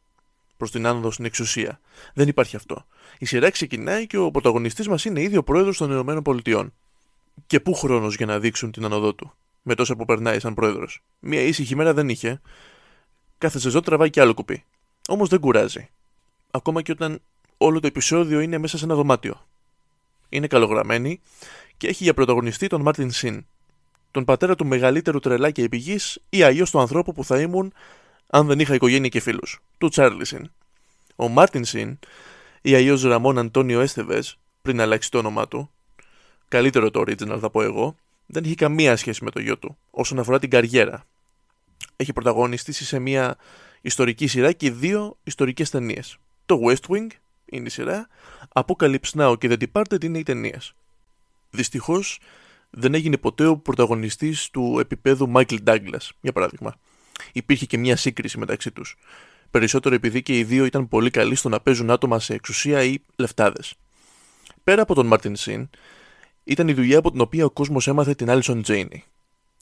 Προς 0.57 0.71
την 0.71 0.87
άνοδο 0.87 1.11
στην 1.11 1.25
εξουσία. 1.25 1.81
Δεν 2.15 2.29
υπάρχει 2.29 2.57
αυτό. 2.57 2.87
Η 3.19 3.27
σειρά 3.27 3.51
ξεκινάει 3.51 4.07
και 4.07 4.17
ο 4.17 4.31
πρωταγωνιστής 4.31 4.89
μας 4.89 5.05
είναι 5.05 5.23
ήδη 5.23 5.37
ο 5.37 5.43
πρόεδρος 5.43 5.77
των 5.77 6.09
ΗΠΑ. 6.09 6.73
Και 7.47 7.61
πού 7.61 7.75
χρόνος 7.75 8.15
για 8.15 8.27
να 8.27 8.39
δείξουν 8.39 8.71
την 8.71 8.85
άνοδό 8.85 9.15
του, 9.15 9.33
με 9.63 9.75
τόσα 9.75 9.97
που 9.97 10.05
περνάει 10.05 10.41
σαν 10.41 10.55
πρόεδρος. 10.55 11.03
Μια 11.19 11.41
ήσυχη 11.41 11.77
μέρα 11.77 11.95
δεν 11.95 12.09
είχε. 12.09 12.41
Κάθε 13.39 13.59
σεζόν 13.59 13.83
τραβάει 13.83 14.11
κι 14.11 14.21
άλλο 14.21 14.35
κουπί. 14.35 14.65
Όμως 15.09 15.29
δεν 15.29 15.41
κουράζει. 15.41 15.89
Ακόμα 16.51 16.83
και 16.83 16.93
όταν 16.93 17.21
όλο 17.59 17.81
το 17.81 17.87
επεισόδιο 17.87 18.41
είναι 18.41 18.59
μέσα 18.59 18.79
σε 18.79 18.85
ένα 18.85 18.95
δωμάτιο. 18.95 19.47
Είναι 20.29 20.47
καλογραμμένη 20.47 21.21
και 21.77 21.89
έχει 21.89 22.05
για 22.05 22.15
πρωταγωνιστή 22.15 22.67
τον 22.67 22.81
Μάρτιν 22.81 23.11
Σιν, 23.11 23.47
τον 24.11 24.25
πατέρα 24.25 24.55
του 24.55 24.67
μεγαλύτερου 24.67 25.19
τρελάκια 25.19 25.65
επιγής 25.65 26.19
ή 26.29 26.43
αλλιώς 26.43 26.71
του 26.71 26.81
ανθρώπου 26.81 27.13
που 27.13 27.25
θα 27.25 27.41
ήμουν 27.41 27.73
αν 28.27 28.47
δεν 28.47 28.59
είχα 28.59 28.75
οικογένεια 28.75 29.09
και 29.09 29.21
φίλους, 29.21 29.61
του 29.79 29.89
Τσάρλι 29.89 30.25
Σιν. 30.25 30.51
Ο 31.17 31.29
Μάρτιν 31.29 31.65
Σιν, 31.65 31.99
ή 32.63 32.75
αλλιώς 32.75 33.03
Ραμόν 33.03 33.39
Αντώνιο 33.39 33.81
Έστεβες, 33.81 34.39
πριν 34.63 34.81
αλλάξει 34.81 35.11
το 35.11 35.19
όνομά 35.19 35.49
του, 35.49 35.71
καλύτερο 36.49 36.91
το 36.91 37.01
original 37.01 37.39
θα 37.41 37.51
πω 37.51 37.63
εγώ, 37.63 37.97
δεν 38.27 38.45
έχει 38.45 38.55
καμία 38.55 38.97
σχέση 38.97 39.25
με 39.25 39.31
το 39.31 39.41
γιο 39.41 39.59
του 39.59 39.77
όσον 39.91 40.19
αφορά 40.19 40.39
την 40.39 40.51
καριέρα. 40.51 41.07
Έχει 41.97 42.13
πρωταγωνιστήσει 42.13 42.85
σε 42.85 42.99
μια 42.99 43.37
ιστορική 43.81 44.27
σειρά 44.27 44.53
και 44.53 44.71
δύο 44.71 45.17
ιστορικές 45.25 45.71
ταινίες. 45.71 46.19
Το 46.47 46.61
West 46.67 46.95
Wing 46.95 47.07
είναι 47.45 47.67
η 47.67 47.71
σειρά, 47.71 48.09
Apocalypse 48.53 49.11
Now 49.15 49.35
και 49.39 49.49
The 49.51 49.65
Departed 49.73 50.05
είναι 50.05 50.19
οι 50.19 50.23
ταινίες. 50.23 50.75
Δυστυχώς 51.51 52.21
δεν 52.71 52.95
έγινε 52.95 53.17
ποτέ 53.17 53.47
ο 53.47 53.57
πρωταγωνιστής 53.57 54.51
του 54.51 54.77
επίπεδου 54.81 55.33
Michael 55.35 55.59
Douglas, 55.65 56.09
για 56.21 56.33
παράδειγμα. 56.33 56.75
Υπήρχε 57.33 57.67
και 57.67 57.79
μια 57.79 57.97
σύγκριση 57.97 58.39
μεταξύ 58.39 58.71
τους. 58.71 58.97
Περισσότερο 59.51 59.95
επειδή 59.95 60.23
και 60.23 60.39
οι 60.39 60.45
δύο 60.45 60.65
ήταν 60.65 60.89
πολύ 60.89 61.11
καλοί 61.11 61.35
στο 61.35 61.49
να 61.49 61.61
παίζουν 61.61 61.91
άτομα 61.91 62.19
σε 62.19 62.35
εξουσία 62.35 62.83
ή 62.83 62.99
λεφτάδες. 63.17 63.75
Πέρα 64.65 64.83
από 64.83 64.95
τον 64.95 65.07
Μάρτιν 65.07 65.37
Σιν, 65.37 65.69
ήταν 66.45 66.69
η 66.69 66.73
δουλειά 66.73 66.99
από 66.99 67.11
την 67.11 67.21
οποία 67.21 67.45
ο 67.45 67.51
κόσμος 67.51 67.89
έμαθε 67.89 68.15
την 68.15 68.27
Alison 68.31 68.61
Τζέινι. 68.63 69.05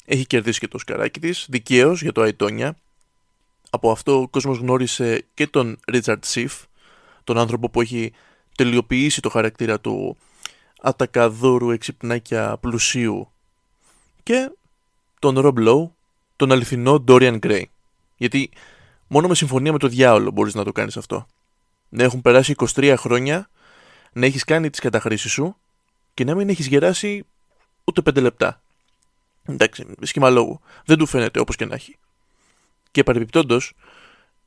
Έχει 0.05 0.27
κερδίσει 0.27 0.61
και 0.61 0.69
το 0.69 0.79
Οσκαράκι 0.78 1.21
της, 1.21 1.47
δικαίως 1.49 2.03
για 2.03 2.13
το 2.13 2.21
I, 2.21 2.35
Tonya. 2.35 2.76
Από 3.71 3.91
αυτό 3.91 4.21
ο 4.21 4.29
κόσμος 4.29 4.59
γνώρισε 4.59 5.25
και 5.35 5.47
τον 5.47 5.79
Ρίτσαρντ 5.87 6.25
Σιφ, 6.25 6.63
τον 7.25 7.39
άνθρωπο 7.39 7.69
που 7.71 7.81
έχει 7.81 8.13
τελειοποιήσει 8.57 9.21
το 9.21 9.29
χαρακτήρα 9.29 9.81
του 9.81 10.17
ατακαδόρου 10.87 11.71
εξυπνάκια 11.71 12.57
πλουσίου 12.61 13.31
και 14.23 14.50
τον 15.19 15.35
Rob 15.38 15.69
Lowe, 15.69 15.90
τον 16.37 16.52
αληθινό 16.52 17.05
Dorian 17.09 17.38
Gray. 17.40 17.62
Γιατί 18.16 18.50
μόνο 19.07 19.28
με 19.28 19.35
συμφωνία 19.35 19.73
με 19.73 19.78
το 19.78 19.88
διάολο 19.88 20.31
μπορείς 20.31 20.55
να 20.55 20.64
το 20.64 20.73
κάνεις 20.73 20.97
αυτό. 20.97 21.26
Να 21.88 22.02
έχουν 22.02 22.23
περάσει 22.23 22.55
23 22.75 22.95
χρόνια, 22.99 23.49
να 24.12 24.26
έχεις 24.26 24.45
κάνει 24.45 24.71
τις 24.71 24.81
καταχρήσεις 24.81 25.33
σου 25.33 25.57
και 26.14 26.25
να 26.25 26.35
μην 26.35 26.49
έχεις 26.49 26.66
γεράσει 26.66 27.25
ούτε 27.85 28.02
5 28.11 28.21
λεπτά. 28.21 28.61
Εντάξει, 29.45 29.87
σχήμα 30.00 30.31
λόγου. 30.31 30.61
Δεν 30.85 30.99
του 30.99 31.07
φαίνεται 31.07 31.40
όπως 31.40 31.57
και 31.57 31.64
να 31.64 31.75
έχει. 31.75 31.97
Και 32.90 33.02
παρεμπιπτόντως, 33.02 33.75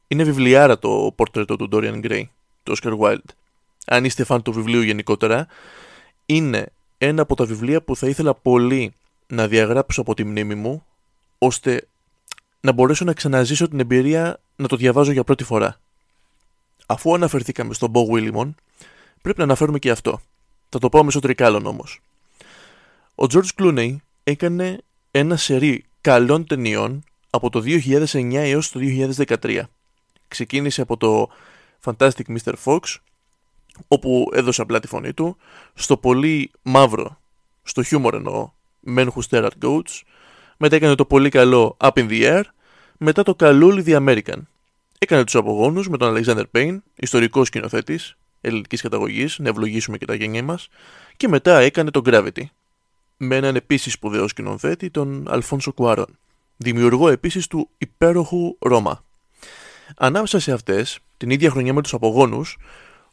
είναι 0.07 0.23
βιβλιάρα 0.23 0.79
το 0.79 1.13
πορτρέτο 1.15 1.55
του 1.55 1.69
Dorian 1.71 2.05
Gray, 2.05 2.23
του 2.63 2.75
Oscar 2.77 2.97
Wilde. 2.99 3.33
Αν 3.85 4.05
είστε 4.05 4.23
φαν 4.23 4.41
του 4.41 4.53
βιβλίου 4.53 4.81
γενικότερα, 4.81 5.47
είναι 6.29 6.65
ένα 6.97 7.21
από 7.21 7.35
τα 7.35 7.45
βιβλία 7.45 7.81
που 7.81 7.95
θα 7.95 8.07
ήθελα 8.07 8.33
πολύ 8.33 8.93
να 9.27 9.47
διαγράψω 9.47 10.01
από 10.01 10.13
τη 10.13 10.23
μνήμη 10.23 10.55
μου, 10.55 10.85
ώστε 11.37 11.87
να 12.61 12.71
μπορέσω 12.71 13.05
να 13.05 13.13
ξαναζήσω 13.13 13.67
την 13.67 13.79
εμπειρία 13.79 14.39
να 14.55 14.67
το 14.67 14.75
διαβάζω 14.75 15.11
για 15.11 15.23
πρώτη 15.23 15.43
φορά. 15.43 15.79
Αφού 16.85 17.13
αναφερθήκαμε 17.13 17.73
στον 17.73 17.91
Bo 17.93 17.99
Willimon, 18.11 18.49
πρέπει 19.21 19.37
να 19.37 19.43
αναφέρουμε 19.43 19.79
και 19.79 19.91
αυτό. 19.91 20.21
Θα 20.69 20.79
το 20.79 20.89
πω 20.89 21.03
μέσω 21.03 21.19
τρικάλων 21.19 21.65
όμως. 21.65 22.01
Ο 23.15 23.25
George 23.29 23.49
Clooney 23.57 23.95
έκανε 24.23 24.77
ένα 25.11 25.37
σερί 25.37 25.85
καλών 26.01 26.45
ταινιών 26.45 27.03
από 27.29 27.49
το 27.49 27.63
2009 27.65 28.33
έως 28.33 28.71
το 28.71 28.79
2013. 29.41 29.61
Ξεκίνησε 30.27 30.81
από 30.81 30.97
το 30.97 31.29
Fantastic 31.83 32.37
Mr. 32.37 32.53
Fox, 32.65 32.79
όπου 33.87 34.29
έδωσε 34.33 34.61
απλά 34.61 34.79
τη 34.79 34.87
φωνή 34.87 35.13
του, 35.13 35.37
στο 35.73 35.97
πολύ 35.97 36.51
μαύρο, 36.61 37.19
στο 37.63 37.83
χιούμορ 37.83 38.15
εννοώ, 38.15 38.51
Men 38.95 39.07
Who 39.07 39.21
Stare 39.29 39.43
at 39.43 39.65
Goats, 39.65 40.01
μετά 40.57 40.75
έκανε 40.75 40.95
το 40.95 41.05
πολύ 41.05 41.29
καλό 41.29 41.77
Up 41.79 41.91
in 41.93 42.09
the 42.09 42.21
Air, 42.21 42.43
μετά 42.97 43.23
το 43.23 43.35
καλούλι 43.35 43.83
The 43.87 43.95
American. 43.95 44.37
Έκανε 44.99 45.23
τους 45.23 45.35
απογόνους 45.35 45.89
με 45.89 45.97
τον 45.97 46.15
Alexander 46.15 46.43
Payne, 46.51 46.77
ιστορικός 46.95 47.47
σκηνοθέτης, 47.47 48.17
ελληνικής 48.41 48.81
καταγωγής, 48.81 49.39
να 49.39 49.49
ευλογήσουμε 49.49 49.97
και 49.97 50.05
τα 50.05 50.15
γένια 50.15 50.43
μας, 50.43 50.67
και 51.17 51.27
μετά 51.27 51.59
έκανε 51.59 51.91
το 51.91 52.01
Gravity, 52.05 52.43
με 53.17 53.35
έναν 53.35 53.55
επίσης 53.55 53.93
σπουδαίο 53.93 54.27
σκηνοθέτη, 54.27 54.89
τον 54.89 55.25
Αλφόνσο 55.29 55.71
Κουάρον, 55.71 56.17
δημιουργό 56.57 57.09
επίσης 57.09 57.47
του 57.47 57.69
υπέροχου 57.77 58.55
Ρώμα. 58.59 59.03
Ανάμεσα 59.97 60.39
σε 60.39 60.51
αυτές, 60.51 60.99
την 61.17 61.29
ίδια 61.29 61.49
χρονιά 61.49 61.73
με 61.73 61.81
τους 61.81 61.93
απογόνους, 61.93 62.57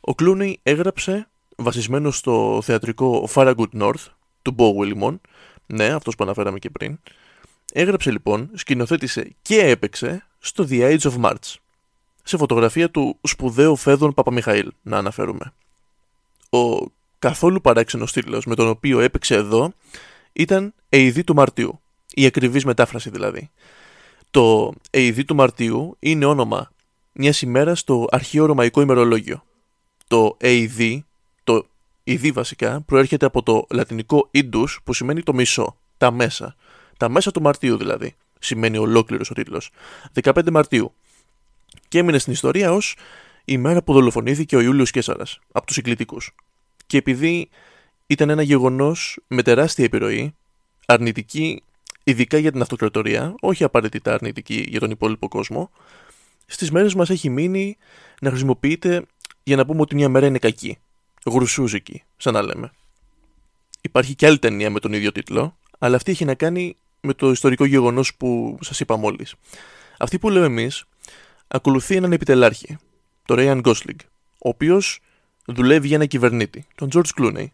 ο 0.00 0.14
Κλούνεϊ 0.14 0.58
έγραψε, 0.62 1.28
βασισμένο 1.56 2.10
στο 2.10 2.60
θεατρικό 2.62 3.28
Farragut 3.34 3.70
North, 3.72 4.06
του 4.42 4.54
Bo 4.58 4.64
Willimon, 4.64 5.16
ναι, 5.66 5.86
αυτός 5.86 6.14
που 6.14 6.24
αναφέραμε 6.24 6.58
και 6.58 6.70
πριν, 6.70 6.98
έγραψε 7.72 8.10
λοιπόν, 8.10 8.50
σκηνοθέτησε 8.54 9.34
και 9.42 9.60
έπαιξε 9.60 10.26
στο 10.38 10.66
The 10.70 10.98
Age 10.98 11.10
of 11.10 11.20
March, 11.20 11.54
σε 12.22 12.36
φωτογραφία 12.36 12.90
του 12.90 13.18
σπουδαίου 13.22 13.76
Φέδων 13.76 14.14
Παπαμιχαήλ, 14.14 14.72
να 14.82 14.98
αναφέρουμε. 14.98 15.52
Ο 16.50 16.86
καθόλου 17.18 17.60
παράξενος 17.60 18.12
τίτλος 18.12 18.44
με 18.44 18.54
τον 18.54 18.68
οποίο 18.68 19.00
έπαιξε 19.00 19.34
εδώ 19.34 19.72
ήταν 20.32 20.74
«Εειδή 20.88 21.24
του 21.24 21.34
Μαρτίου», 21.34 21.80
η 22.14 22.26
ακριβής 22.26 22.64
μετάφραση 22.64 23.10
δηλαδή. 23.10 23.50
Το 24.30 24.72
«Εειδή 24.90 25.24
του 25.24 25.34
Μαρτίου» 25.34 25.96
είναι 25.98 26.24
όνομα 26.24 26.70
μιας 27.12 27.42
ημέρας 27.42 27.78
στο 27.78 28.06
αρχαίο 28.10 28.46
ρωμαϊκό 28.46 28.80
ημερολόγιο. 28.80 29.44
Το 30.08 30.36
«Εειδή», 30.40 31.04
το 31.44 31.66
«Ειδή» 32.04 32.30
βασικά, 32.30 32.80
προέρχεται 32.80 33.26
από 33.26 33.42
το 33.42 33.66
λατινικό 33.70 34.30
«Indus» 34.34 34.76
που 34.84 34.92
σημαίνει 34.92 35.22
το 35.22 35.34
μισό, 35.34 35.76
τα 35.98 36.10
μέσα. 36.10 36.56
Τα 36.96 37.08
μέσα 37.08 37.30
του 37.30 37.42
Μαρτίου 37.42 37.76
δηλαδή, 37.76 38.14
σημαίνει 38.38 38.76
ολόκληρος 38.76 39.30
ο 39.30 39.34
τίτλος. 39.34 39.70
15 40.22 40.50
Μαρτίου. 40.50 40.92
Και 41.88 41.98
έμεινε 41.98 42.18
στην 42.18 42.32
ιστορία 42.32 42.72
ως 42.72 42.96
η 43.44 43.58
μέρα 43.58 43.82
που 43.82 43.92
δολοφονήθηκε 43.92 44.56
ο 44.56 44.60
Ιούλιος 44.60 44.90
Κέσαρας 44.90 45.40
από 45.52 45.66
τους 45.66 45.74
συγκλητικούς 45.74 46.34
και 46.86 46.96
επειδή 46.96 47.48
ήταν 48.06 48.30
ένα 48.30 48.42
γεγονός 48.42 49.18
με 49.26 49.42
τεράστια 49.42 49.84
επιρροή, 49.84 50.34
αρνητική 50.86 51.62
ειδικά 52.04 52.38
για 52.38 52.52
την 52.52 52.60
αυτοκρατορία, 52.60 53.34
όχι 53.40 53.64
απαραίτητα 53.64 54.14
αρνητική 54.14 54.66
για 54.68 54.80
τον 54.80 54.90
υπόλοιπο 54.90 55.28
κόσμο, 55.28 55.70
στις 56.46 56.70
μέρες 56.70 56.94
μας 56.94 57.10
έχει 57.10 57.30
μείνει 57.30 57.76
να 58.20 58.30
χρησιμοποιείται 58.30 59.02
για 59.46 59.56
να 59.56 59.66
πούμε 59.66 59.80
ότι 59.80 59.94
μια 59.94 60.08
μέρα 60.08 60.26
είναι 60.26 60.38
κακή, 60.38 60.78
γρουσούζικη, 61.26 62.02
σαν 62.16 62.32
να 62.32 62.42
λέμε. 62.42 62.70
Υπάρχει 63.80 64.14
και 64.14 64.26
άλλη 64.26 64.38
ταινία 64.38 64.70
με 64.70 64.80
τον 64.80 64.92
ίδιο 64.92 65.12
τίτλο, 65.12 65.56
αλλά 65.78 65.96
αυτή 65.96 66.10
έχει 66.10 66.24
να 66.24 66.34
κάνει 66.34 66.76
με 67.00 67.14
το 67.14 67.30
ιστορικό 67.30 67.64
γεγονός 67.64 68.14
που 68.14 68.58
σας 68.60 68.80
είπα 68.80 68.96
μόλις. 68.96 69.34
Αυτή 69.98 70.18
που 70.18 70.30
λέμε 70.30 70.46
εμείς 70.46 70.84
ακολουθεί 71.48 71.96
έναν 71.96 72.12
επιτελάρχη, 72.12 72.76
τον 73.24 73.36
Ryan 73.40 73.62
Gosling, 73.62 73.96
ο 74.38 74.48
οποίος 74.48 75.00
δουλεύει 75.46 75.86
για 75.86 75.96
ένα 75.96 76.06
κυβερνήτη, 76.06 76.66
τον 76.74 76.88
George 76.94 77.20
Clooney, 77.20 77.46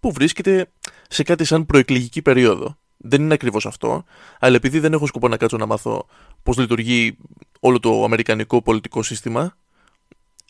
που 0.00 0.12
βρίσκεται 0.12 0.70
σε 1.08 1.22
κάτι 1.22 1.44
σαν 1.44 1.66
προεκλογική 1.66 2.22
περίοδο. 2.22 2.76
Δεν 2.96 3.22
είναι 3.22 3.34
ακριβώς 3.34 3.66
αυτό, 3.66 4.04
αλλά 4.38 4.56
επειδή 4.56 4.78
δεν 4.78 4.92
έχω 4.92 5.06
σκοπό 5.06 5.28
να 5.28 5.36
κάτσω 5.36 5.56
να 5.56 5.66
μάθω 5.66 6.06
πώς 6.42 6.56
λειτουργεί 6.56 7.16
όλο 7.60 7.80
το 7.80 8.04
αμερικανικό 8.04 8.62
πολιτικό 8.62 9.02
σύστημα, 9.02 9.56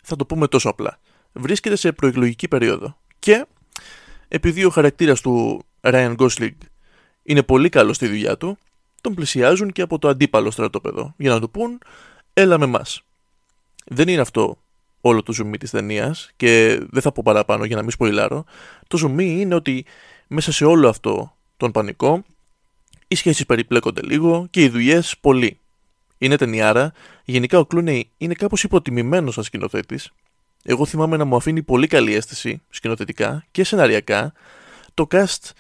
θα 0.06 0.16
το 0.16 0.26
πούμε 0.26 0.48
τόσο 0.48 0.68
απλά. 0.68 0.98
Βρίσκεται 1.32 1.76
σε 1.76 1.92
προεκλογική 1.92 2.48
περίοδο. 2.48 2.96
Και 3.18 3.46
επειδή 4.28 4.64
ο 4.64 4.70
χαρακτήρας 4.70 5.20
του 5.20 5.64
Ryan 5.80 6.16
Gosling 6.16 6.56
είναι 7.22 7.42
πολύ 7.42 7.68
καλός 7.68 7.96
στη 7.96 8.06
δουλειά 8.06 8.36
του, 8.36 8.58
τον 9.00 9.14
πλησιάζουν 9.14 9.72
και 9.72 9.82
από 9.82 9.98
το 9.98 10.08
αντίπαλο 10.08 10.50
στρατόπεδο 10.50 11.14
για 11.16 11.30
να 11.30 11.40
του 11.40 11.50
πούν 11.50 11.78
έλα 12.32 12.58
με 12.58 12.64
εμάς. 12.64 13.02
Δεν 13.86 14.08
είναι 14.08 14.20
αυτό 14.20 14.58
όλο 15.00 15.22
το 15.22 15.34
zoom 15.38 15.58
της 15.58 15.70
ταινίας 15.70 16.30
και 16.36 16.80
δεν 16.90 17.02
θα 17.02 17.12
πω 17.12 17.22
παραπάνω 17.25 17.64
για 17.64 17.76
να 17.76 17.82
μην 17.82 17.90
σποϊλάρω. 17.90 18.44
Το 18.86 18.98
zoom 19.02 19.20
είναι 19.20 19.54
ότι 19.54 19.84
μέσα 20.26 20.52
σε 20.52 20.64
όλο 20.64 20.88
αυτό 20.88 21.36
τον 21.56 21.72
πανικό 21.72 22.25
οι 23.08 23.14
σχέσεις 23.14 23.46
περιπλέκονται 23.46 24.02
λίγο 24.02 24.46
και 24.50 24.62
οι 24.62 24.68
δουλειές 24.68 25.16
πολύ. 25.20 25.58
Είναι 26.18 26.37
ταινιάρα, 26.37 26.92
γενικά 27.25 27.58
ο 27.58 27.66
Κλούνεϊ 27.66 28.11
είναι 28.16 28.35
κάπως 28.35 28.62
υποτιμημένος 28.62 29.35
σαν 29.35 29.44
σκηνοθέτης. 29.44 30.12
Εγώ 30.62 30.87
θυμάμαι 30.87 31.16
να 31.16 31.25
μου 31.25 31.37
αφήνει 31.37 31.62
πολύ 31.62 31.87
καλή 31.87 32.14
αίσθηση 32.14 32.62
σκηνοθετικά 32.68 33.44
και 33.50 33.64
σεναριακά. 33.64 34.32
Το 34.94 35.06
cast 35.11 35.50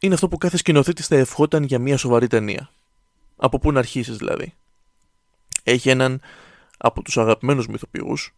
είναι 0.00 0.14
αυτό 0.14 0.28
που 0.28 0.38
κάθε 0.38 0.56
σκηνοθέτης 0.56 1.06
θα 1.06 1.16
ευχόταν 1.16 1.62
για 1.62 1.78
μια 1.78 1.96
σοβαρή 1.96 2.26
ταινία. 2.26 2.70
Από 3.36 3.58
πού 3.58 3.72
να 3.72 3.78
αρχίσεις 3.78 4.16
δηλαδή. 4.16 4.54
Έχει 5.62 5.90
έναν 5.90 6.20
από 6.78 7.02
τους 7.02 7.18
αγαπημένους 7.18 7.66
μου 7.66 7.74
ηθοποιούς, 7.74 8.34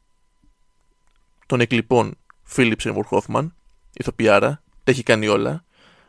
τον 1.46 1.60
εκλειπών 1.60 2.16
Φίλιπ 2.42 2.80
Σέμουρ 2.80 3.06
Χόφμαν, 3.06 3.54
ηθοποιάρα, 3.92 4.62
τα 4.84 4.90
έχει 4.90 5.02
κάνει 5.02 5.28
όλα. 5.28 5.64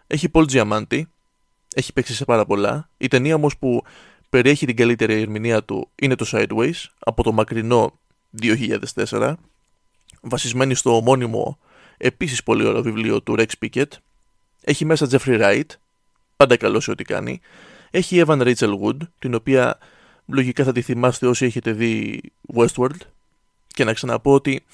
Έχει 0.08 0.29
Πολ 0.29 0.46
Τζιαμάντι, 0.46 1.08
έχει 1.74 1.93
παίξει 1.93 2.13
σε 2.13 2.25
πάρα 2.25 2.46
πολλά. 2.46 2.89
Η 2.98 3.08
ταινία 3.08 3.36
όμως 3.36 3.58
που 3.58 3.84
περιέχει 4.33 4.65
την 4.65 4.75
καλύτερη 4.75 5.21
ερμηνεία 5.21 5.63
του 5.63 5.89
είναι 5.95 6.15
το 6.15 6.25
Sideways 6.31 6.85
από 6.99 7.23
το 7.23 7.31
μακρινό 7.31 7.99
2004, 8.41 9.33
βασισμένη 10.21 10.75
στο 10.75 10.95
ομώνυμο 10.95 11.59
επίσης 11.97 12.43
πολύ 12.43 12.65
ωραίο 12.65 12.81
βιβλίο 12.81 13.21
του 13.21 13.35
Rex 13.37 13.47
Pickett. 13.61 13.87
Έχει 14.61 14.85
μέσα 14.85 15.07
Jeffrey 15.11 15.41
Wright, 15.41 15.65
πάντα 16.35 16.57
καλό 16.57 16.79
σε 16.79 16.91
ό,τι 16.91 17.03
κάνει. 17.03 17.41
Έχει 17.91 18.23
Evan 18.25 18.41
Rachel 18.41 18.79
Wood, 18.81 18.97
την 19.19 19.33
οποία 19.33 19.77
λογικά 20.25 20.63
θα 20.63 20.71
τη 20.71 20.81
θυμάστε 20.81 21.27
όσοι 21.27 21.45
έχετε 21.45 21.71
δει 21.71 22.21
Westworld. 22.55 22.99
Και 23.67 23.83
να 23.83 23.93
ξαναπώ 23.93 24.33
ότι 24.33 24.65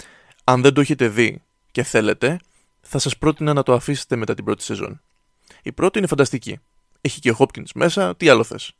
αν 0.44 0.62
δεν 0.62 0.74
το 0.74 0.80
έχετε 0.80 1.08
δει 1.08 1.42
και 1.70 1.82
θέλετε, 1.82 2.38
θα 2.80 2.98
σας 2.98 3.18
πρότεινα 3.18 3.52
να 3.52 3.62
το 3.62 3.72
αφήσετε 3.72 4.16
μετά 4.16 4.34
την 4.34 4.44
πρώτη 4.44 4.62
σεζόν. 4.62 5.00
Η 5.62 5.72
πρώτη 5.72 5.98
είναι 5.98 6.06
φανταστική. 6.06 6.58
Έχει 7.00 7.20
και 7.20 7.34
Hopkins 7.38 7.70
μέσα, 7.74 8.16
τι 8.16 8.28
άλλο 8.28 8.44
θες; 8.44 8.74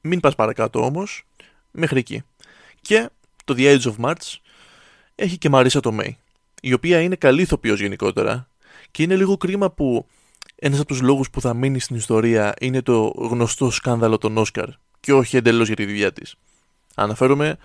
Μην 0.00 0.20
πας 0.20 0.34
παρακάτω 0.34 0.84
όμως, 0.84 1.24
μέχρι 1.70 1.98
εκεί. 1.98 2.22
Και 2.80 3.08
το 3.44 3.54
The 3.56 3.78
Age 3.78 3.92
of 3.92 3.94
March 4.04 4.36
έχει 5.14 5.38
και 5.38 5.48
Marisa 5.52 5.80
Tomei, 5.80 6.10
η 6.60 6.72
οποία 6.72 7.00
είναι 7.00 7.16
καλή 7.16 7.42
ηθοποιός 7.42 7.80
γενικότερα 7.80 8.48
και 8.90 9.02
είναι 9.02 9.16
λίγο 9.16 9.36
κρίμα 9.36 9.70
που 9.70 10.06
ένας 10.56 10.78
από 10.78 10.88
τους 10.88 11.00
λόγους 11.00 11.30
που 11.30 11.40
θα 11.40 11.54
μείνει 11.54 11.78
στην 11.80 11.96
ιστορία 11.96 12.54
είναι 12.60 12.82
το 12.82 13.12
γνωστό 13.16 13.70
σκάνδαλο 13.70 14.18
των 14.18 14.36
Όσκαρ 14.36 14.68
και 15.00 15.12
όχι 15.12 15.36
εντελώς 15.36 15.66
για 15.66 15.76
τη 15.76 15.84
δουλειά 15.84 16.12
της. 16.12 16.34
Αναφέρομαι 16.94 17.56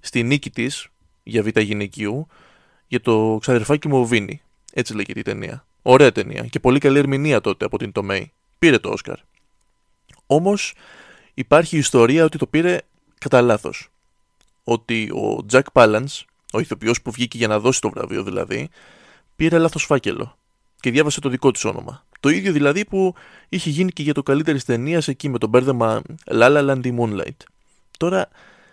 στη 0.00 0.22
νίκη 0.22 0.50
της 0.50 0.88
για 1.22 1.42
β' 1.42 1.58
γυναικείου 1.58 2.26
για 2.86 3.00
το 3.00 3.38
ξαδερφάκι 3.40 3.88
μου 3.88 4.00
ο 4.00 4.04
Βίνι. 4.04 4.42
Έτσι 4.72 4.94
λέγεται 4.94 5.18
η 5.20 5.22
ταινία. 5.22 5.66
Ωραία 5.82 6.12
ταινία 6.12 6.42
και 6.42 6.60
πολύ 6.60 6.78
καλή 6.78 6.98
ερμηνεία 6.98 7.40
τότε 7.40 7.64
από 7.64 7.78
την 7.78 7.92
Τομέη. 7.92 8.32
Πήρε 8.58 8.78
το 8.78 8.88
Όσκαρ. 8.88 9.18
Όμως 10.26 10.74
υπάρχει 11.34 11.76
ιστορία 11.76 12.24
ότι 12.24 12.38
το 12.38 12.46
πήρε 12.46 12.80
κατά 13.18 13.40
λάθος. 13.40 13.88
Ότι 14.64 15.10
ο 15.10 15.46
Τζακ 15.46 15.66
Palance, 15.72 16.20
ο 16.52 16.60
ηθοποιός 16.60 17.02
που 17.02 17.10
βγήκε 17.10 17.36
για 17.38 17.48
να 17.48 17.58
δώσει 17.58 17.80
το 17.80 17.90
βραβείο 17.90 18.22
δηλαδή, 18.22 18.68
πήρε 19.36 19.58
λάθος 19.58 19.84
φάκελο 19.84 20.36
και 20.80 20.90
διάβασε 20.90 21.20
το 21.20 21.28
δικό 21.28 21.50
του 21.50 21.60
όνομα. 21.64 22.06
Το 22.20 22.28
ίδιο 22.28 22.52
δηλαδή 22.52 22.84
που 22.84 23.14
είχε 23.48 23.70
γίνει 23.70 23.90
και 23.90 24.02
για 24.02 24.14
το 24.14 24.22
καλύτερη 24.22 24.62
ταινία 24.62 25.02
εκεί 25.06 25.28
με 25.28 25.38
το 25.38 25.46
μπέρδεμα 25.46 26.02
La 26.24 26.48
La 26.48 26.70
Land 26.70 26.98
Moonlight. 26.98 27.36
Τώρα, 27.98 28.28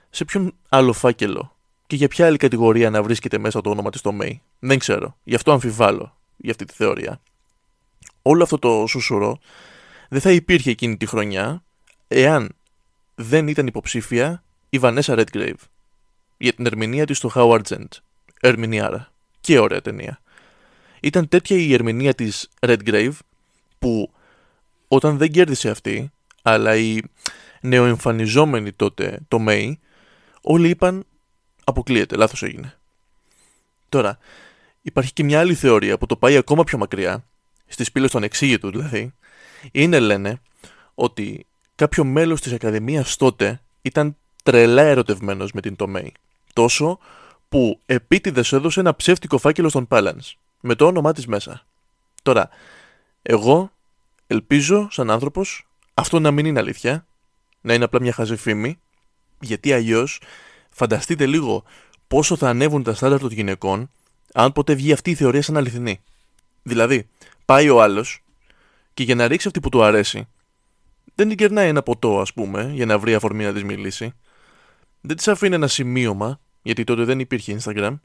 σε 0.10 0.26
ποιον 0.26 0.54
άλλο 0.70 0.94
φάκελο 0.94 1.56
και 1.88 1.96
για 1.96 2.08
ποια 2.08 2.26
άλλη 2.26 2.38
κατηγορία 2.38 2.90
να 2.90 3.04
βρίσκεται 3.04 3.38
μέσα 3.38 3.62
το 3.62 3.70
όνομα 3.70 3.90
της 3.90 4.02
το 4.02 4.18
May; 4.22 4.32
Δεν 4.60 4.80
ξέρω. 4.80 5.18
Γι' 5.24 5.36
αυτό 5.36 5.52
αμφιβάλλω 5.52 6.18
για 6.38 6.52
αυτή 6.52 6.66
τη 6.66 6.74
θεωρία. 6.74 7.22
Όλο 8.22 8.44
αυτό 8.44 8.60
το 8.60 8.86
σουσουρό 8.88 9.40
δεν 10.10 10.22
θα 10.22 10.32
υπήρχε 10.32 10.70
εκείνη 10.70 10.98
τη 10.98 11.06
χρονιά 11.06 11.64
εάν 12.12 12.56
δεν 13.16 13.48
ήταν 13.48 13.68
υποψήφια 13.68 14.44
η 14.70 14.80
Βανέσα 14.80 15.16
Redgrave 15.18 15.54
για 16.38 16.54
την 16.54 16.66
ερμηνεία 16.66 17.06
της 17.06 17.18
στο 17.18 17.32
Howard 17.36 17.62
Zend. 17.68 17.88
Ερμηνείαρα. 18.42 19.12
Και 19.42 19.60
ωραία 19.60 19.82
ταινία. 19.82 20.22
Ήταν 21.00 21.28
τέτοια 21.28 21.58
η 21.58 21.74
ερμηνεία 21.74 22.14
της 22.14 22.50
Redgrave 22.60 23.18
που 23.80 24.12
όταν 24.88 25.18
δεν 25.18 25.32
κέρδισε 25.32 25.70
αυτή, 25.70 26.12
αλλά 26.42 26.76
η 26.76 27.02
νεοεμφανιζόμενη 27.62 28.72
τότε 28.72 29.20
το 29.28 29.46
May, 29.48 29.74
όλοι 30.42 30.70
είπαν 30.70 31.06
αποκλείεται, 31.64 32.16
λάθος 32.16 32.44
έγινε. 32.44 32.80
Τώρα, 33.90 34.18
υπάρχει 34.82 35.14
και 35.14 35.24
μια 35.24 35.40
άλλη 35.40 35.56
θεωρία 35.56 35.98
που 35.98 36.06
το 36.06 36.16
πάει 36.16 36.38
ακόμα 36.38 36.64
πιο 36.64 36.78
μακριά, 36.78 37.24
στις 37.68 37.92
πύλες 37.92 38.12
του 38.12 38.18
ανεξήγητου 38.18 38.70
δηλαδή, 38.70 39.14
είναι 39.72 40.00
λένε 40.00 40.42
ότι 40.96 41.46
κάποιο 41.80 42.04
μέλος 42.04 42.42
της 42.42 42.54
Ακαδημίας 42.54 43.16
τότε 43.16 43.62
ήταν 43.82 44.16
τρελά 44.44 44.82
ερωτευμένος 44.82 45.52
με 45.52 45.62
την 45.62 45.76
Τομέη. 45.76 46.14
Τόσο 46.54 47.00
που 47.50 47.80
επίτηδες 47.86 48.54
έδωσε 48.54 48.80
ένα 48.80 48.96
ψεύτικο 48.96 49.38
φάκελο 49.38 49.70
στον 49.70 49.88
Πάλανς, 49.88 50.38
με 50.60 50.76
το 50.76 50.86
όνομά 50.86 51.14
της 51.14 51.28
μέσα. 51.28 51.66
Τώρα, 52.24 52.50
εγώ 53.22 53.72
ελπίζω 54.28 54.88
σαν 54.92 55.12
άνθρωπος 55.12 55.68
αυτό 55.94 56.20
να 56.20 56.32
μην 56.32 56.46
είναι 56.46 56.60
αλήθεια, 56.60 57.06
να 57.62 57.74
είναι 57.74 57.84
απλά 57.84 58.02
μια 58.02 58.14
χαζή 58.14 58.36
φήμη, 58.36 58.80
γιατί 59.40 59.74
αλλιώς 59.74 60.22
φανταστείτε 60.70 61.26
λίγο 61.26 61.64
πόσο 62.08 62.36
θα 62.36 62.50
ανέβουν 62.50 62.84
τα 62.84 62.94
στάνταρ 62.94 63.20
των 63.20 63.32
γυναικών 63.32 63.92
αν 64.34 64.52
ποτέ 64.52 64.74
βγει 64.74 64.94
αυτή 64.94 65.10
η 65.12 65.16
θεωρία 65.16 65.42
σαν 65.42 65.58
αληθινή. 65.58 66.02
Δηλαδή, 66.64 67.08
πάει 67.46 67.70
ο 67.70 67.82
άλλος 67.82 68.24
και 68.94 69.04
για 69.04 69.16
να 69.16 69.28
ρίξει 69.28 69.48
αυτή 69.48 69.60
που 69.60 69.70
του 69.70 69.84
αρέσει, 69.84 70.28
δεν 71.20 71.28
την 71.28 71.38
κερνάει 71.38 71.68
ένα 71.68 71.84
ποτό, 71.84 72.20
ας 72.20 72.34
πούμε, 72.34 72.72
για 72.74 72.86
να 72.86 73.00
βρει 73.00 73.14
αφορμή 73.14 73.44
να 73.44 73.54
της 73.54 73.64
μιλήσει. 73.64 74.14
Δεν 75.02 75.16
της 75.16 75.28
αφήνει 75.28 75.56
ένα 75.56 75.68
σημείωμα, 75.68 76.40
γιατί 76.62 76.84
τότε 76.84 77.04
δεν 77.04 77.20
υπήρχε 77.20 77.58
Instagram. 77.60 78.00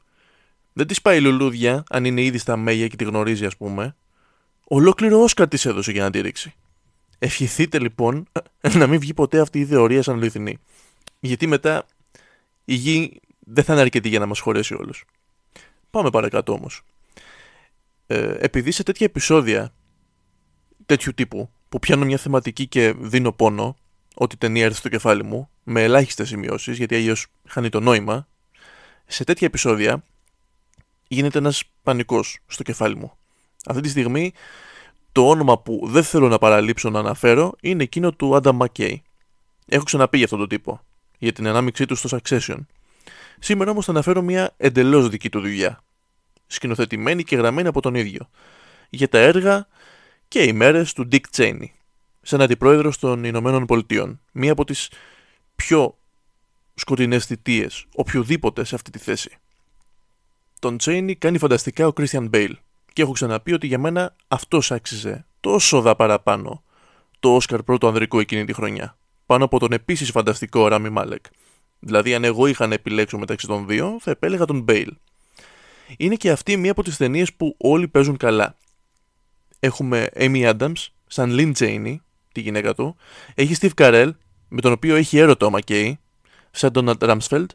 Δεν 0.73 0.87
της 0.87 1.01
πάει 1.01 1.21
λουλούδια, 1.21 1.83
αν 1.89 2.05
είναι 2.05 2.21
ήδη 2.21 2.37
στα 2.37 2.57
μέγια 2.57 2.87
και 2.87 2.95
τη 2.95 3.03
γνωρίζει, 3.03 3.45
ας 3.45 3.57
πούμε. 3.57 3.95
Ολόκληρο 4.63 5.21
Όσκαρ 5.21 5.47
της 5.47 5.65
έδωσε 5.65 5.91
για 5.91 6.03
να 6.03 6.09
τη 6.09 6.21
ρίξει. 6.21 6.53
Ευχηθείτε 7.19 7.79
λοιπόν 7.79 8.27
να 8.79 8.87
μην 8.87 8.99
βγει 8.99 9.13
ποτέ 9.13 9.39
αυτή 9.39 9.59
η 9.59 9.65
θεωρία 9.65 10.01
σαν 10.01 10.15
αληθινή. 10.15 10.57
Γιατί 11.19 11.47
μετά 11.47 11.85
η 12.65 12.73
γη 12.73 13.19
δεν 13.39 13.63
θα 13.63 13.73
είναι 13.73 13.81
αρκετή 13.81 14.09
για 14.09 14.19
να 14.19 14.25
μας 14.25 14.39
χωρέσει 14.39 14.73
όλους. 14.73 15.05
Πάμε 15.89 16.09
παρακάτω 16.09 16.53
όμως. 16.53 16.81
Ε, 18.07 18.35
επειδή 18.39 18.71
σε 18.71 18.83
τέτοια 18.83 19.05
επεισόδια 19.05 19.73
τέτοιου 20.85 21.13
τύπου 21.13 21.49
που 21.75 21.81
πιάνω 21.81 22.05
μια 22.05 22.17
θεματική 22.17 22.67
και 22.67 22.93
δίνω 22.97 23.31
πόνο 23.31 23.75
ότι 24.13 24.37
ταινία 24.37 24.65
έρθει 24.65 24.77
στο 24.77 24.89
κεφάλι 24.89 25.23
μου 25.23 25.49
με 25.63 25.83
ελάχιστες 25.83 26.27
σημειώσεις 26.27 26.77
γιατί 26.77 26.95
αλλιώς 26.95 27.27
χάνει 27.47 27.69
το 27.69 27.79
νόημα 27.79 28.27
σε 29.05 29.23
τέτοια 29.23 29.47
επεισόδια 29.47 30.03
γίνεται 31.07 31.37
ένας 31.37 31.63
πανικός 31.83 32.39
στο 32.47 32.63
κεφάλι 32.63 32.95
μου. 32.95 33.11
Αυτή 33.65 33.81
τη 33.81 33.89
στιγμή 33.89 34.33
το 35.11 35.29
όνομα 35.29 35.59
που 35.59 35.81
δεν 35.87 36.03
θέλω 36.03 36.27
να 36.27 36.37
παραλείψω 36.37 36.89
να 36.89 36.99
αναφέρω 36.99 37.53
είναι 37.61 37.83
εκείνο 37.83 38.11
του 38.11 38.39
Adam 38.41 38.57
McKay. 38.57 38.95
Έχω 39.67 39.83
ξαναπεί 39.83 40.15
για 40.15 40.25
αυτόν 40.25 40.39
τον 40.39 40.49
τύπο, 40.49 40.81
για 41.17 41.33
την 41.33 41.47
ανάμειξή 41.47 41.85
του 41.85 41.95
στο 41.95 42.17
Succession. 42.17 42.57
Σήμερα 43.39 43.71
όμως 43.71 43.85
θα 43.85 43.91
αναφέρω 43.91 44.21
μια 44.21 44.53
εντελώς 44.57 45.09
δική 45.09 45.29
του 45.29 45.39
δουλειά. 45.39 45.83
Σκηνοθετημένη 46.47 47.23
και 47.23 47.35
γραμμένη 47.35 47.67
από 47.67 47.81
τον 47.81 47.95
ίδιο. 47.95 48.29
Για 48.89 49.07
τα 49.07 49.17
έργα 49.17 49.67
και 50.35 50.43
οι 50.43 50.53
μέρες 50.53 50.93
του 50.93 51.07
Dick 51.11 51.21
Cheney, 51.35 51.65
σαν 52.21 52.41
αντιπρόεδρος 52.41 52.97
των 52.99 53.23
Ηνωμένων 53.23 53.65
Πολιτειών. 53.65 54.19
Μία 54.31 54.51
από 54.51 54.65
τις 54.65 54.89
πιο 55.55 55.97
σκοτεινές 56.73 57.25
θητείες 57.25 57.85
οποιοδήποτε 57.95 58.63
σε 58.63 58.75
αυτή 58.75 58.91
τη 58.91 58.99
θέση. 58.99 59.37
Τον 60.59 60.77
Cheney 60.81 61.13
κάνει 61.17 61.37
φανταστικά 61.37 61.87
ο 61.87 61.91
Christian 61.97 62.29
Bale 62.29 62.53
και 62.93 63.01
έχω 63.01 63.11
ξαναπεί 63.11 63.53
ότι 63.53 63.67
για 63.67 63.77
μένα 63.77 64.15
αυτός 64.27 64.71
άξιζε 64.71 65.25
τόσο 65.39 65.81
δα 65.81 65.95
παραπάνω 65.95 66.63
το 67.19 67.35
Όσκαρ 67.35 67.63
πρώτο 67.63 67.87
ανδρικό 67.87 68.19
εκείνη 68.19 68.45
τη 68.45 68.53
χρονιά. 68.53 68.97
Πάνω 69.25 69.45
από 69.45 69.59
τον 69.59 69.71
επίσης 69.71 70.11
φανταστικό 70.11 70.67
Ράμι 70.67 70.89
Μάλεκ. 70.89 71.25
Δηλαδή, 71.79 72.13
αν 72.13 72.23
εγώ 72.23 72.47
είχα 72.47 72.67
να 72.67 72.73
επιλέξω 72.73 73.17
μεταξύ 73.17 73.47
των 73.47 73.67
δύο, 73.67 73.97
θα 73.99 74.11
επέλεγα 74.11 74.45
τον 74.45 74.59
Μπέιλ. 74.59 74.93
Είναι 75.97 76.15
και 76.15 76.31
αυτή 76.31 76.57
μία 76.57 76.71
από 76.71 76.83
τις 76.83 76.97
ταινίες 76.97 77.33
που 77.33 77.55
όλοι 77.57 77.87
παίζουν 77.87 78.17
καλά. 78.17 78.55
Έχουμε 79.59 80.09
Amy 80.15 80.53
Adams, 80.53 80.87
σαν 81.07 81.35
Lynn 81.39 81.51
Janey, 81.57 81.95
τη 82.31 82.41
γυναίκα 82.41 82.73
του. 82.73 82.95
Έχει 83.33 83.55
Steve 83.59 83.73
Carell, 83.81 84.09
με 84.47 84.61
τον 84.61 84.71
οποίο 84.71 84.95
έχει 84.95 85.17
έρωτο 85.17 85.45
ο 85.45 85.49
Μακέι, 85.49 85.99
σαν 86.51 86.71
τον 86.71 86.97
Ramsfeld, 86.99 87.45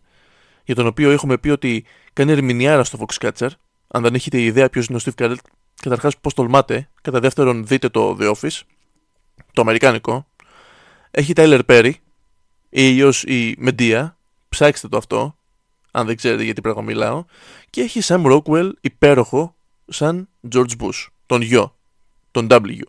για 0.65 0.75
τον 0.75 0.87
οποίο 0.87 1.11
έχουμε 1.11 1.39
πει 1.39 1.51
ότι 1.51 1.85
κάνει 2.13 2.33
ερμηνεία 2.33 2.85
στο 2.85 2.99
Foxcatcher, 3.07 3.49
αν 3.89 4.03
δεν 4.03 4.15
έχετε 4.15 4.41
ιδέα 4.41 4.71
ποιος 4.71 4.87
είναι 4.87 4.99
ο 4.99 5.01
Steve 5.05 5.25
Carell, 5.25 5.37
καταρχάς 5.83 6.19
πώς 6.19 6.35
τολμάτε. 6.35 6.89
Κατά 7.03 7.21
δεύτερον, 7.21 7.67
δείτε 7.67 7.89
το 7.89 8.17
The 8.21 8.35
Office, 8.35 8.61
το 9.53 9.61
αμερικάνικο. 9.61 10.27
Έχει 11.11 11.33
Tyler 11.37 11.61
Perry, 11.67 11.93
ή 12.69 12.87
αλλιώ 12.87 13.13
η 13.25 13.57
Medea, 13.65 14.11
ψάξτε 14.49 14.89
το 14.89 14.97
αυτό, 14.97 15.37
αν 15.91 16.07
δεν 16.07 16.17
ξέρετε 16.17 16.43
γιατί 16.43 16.61
πράγμα 16.61 16.83
μιλάω. 16.83 17.25
Και 17.71 17.81
έχει 17.81 18.01
Sam 18.03 18.25
Rockwell, 18.25 18.71
υπέροχο, 18.81 19.55
σαν 19.87 20.29
George 20.53 20.77
Bush, 20.81 21.07
τον 21.27 21.41
γιο, 21.41 21.77
τον 22.31 22.47
W. 22.51 22.81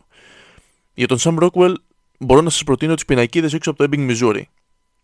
Για 0.94 1.08
τον 1.08 1.18
Sam 1.20 1.40
Rockwell 1.40 1.74
μπορώ 2.20 2.42
να 2.42 2.50
σας 2.50 2.64
προτείνω 2.64 2.94
τις 2.94 3.06
πινακίδες 3.06 3.54
έξω 3.54 3.70
από 3.70 3.88
το 3.88 3.90
Ebbing, 3.92 4.12
Missouri. 4.12 4.42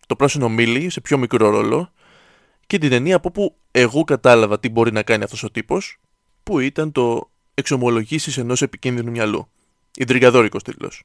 Το 0.07 0.15
πράσινο 0.15 0.49
μίλι 0.49 0.89
σε 0.89 1.01
πιο 1.01 1.17
μικρό 1.17 1.49
ρόλο 1.49 1.91
και 2.67 2.77
την 2.77 2.89
ταινία 2.89 3.15
από 3.15 3.27
όπου 3.27 3.55
εγώ 3.71 4.03
κατάλαβα 4.03 4.59
τι 4.59 4.69
μπορεί 4.69 4.91
να 4.91 5.03
κάνει 5.03 5.23
αυτός 5.23 5.43
ο 5.43 5.51
τύπος, 5.51 5.99
που 6.43 6.59
ήταν 6.59 6.91
το 6.91 7.31
εξομολογήσεις 7.53 8.37
ενός 8.37 8.61
επικίνδυνου 8.61 9.11
μυαλού. 9.11 9.47
Ιντριγκαδόρικος 9.97 10.63
τίτλος. 10.63 11.03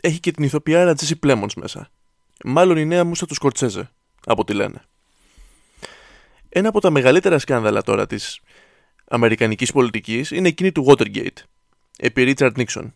Έχει 0.00 0.20
και 0.20 0.30
την 0.30 0.44
ηθοποιάρα 0.44 0.94
Τζέσι 0.94 1.16
Πλέμονς 1.16 1.54
μέσα. 1.54 1.90
Μάλλον 2.44 2.76
η 2.76 2.84
νέα 2.84 3.04
μουσα 3.04 3.26
του 3.26 3.34
Σκορτσέζε, 3.34 3.90
από 4.24 4.40
ό,τι 4.40 4.52
λένε. 4.52 4.82
Ένα 6.48 6.68
από 6.68 6.80
τα 6.80 6.90
μεγαλύτερα 6.90 7.38
σκάνδαλα 7.38 7.82
τώρα 7.82 8.06
της 8.06 8.40
αμερικανικής 9.08 9.72
πολιτικής 9.72 10.30
είναι 10.30 10.48
εκείνη 10.48 10.72
του 10.72 10.86
Watergate, 10.88 11.38
επί 11.98 12.22
Ρίτσαρντ 12.22 12.56
Νίξον. 12.56 12.94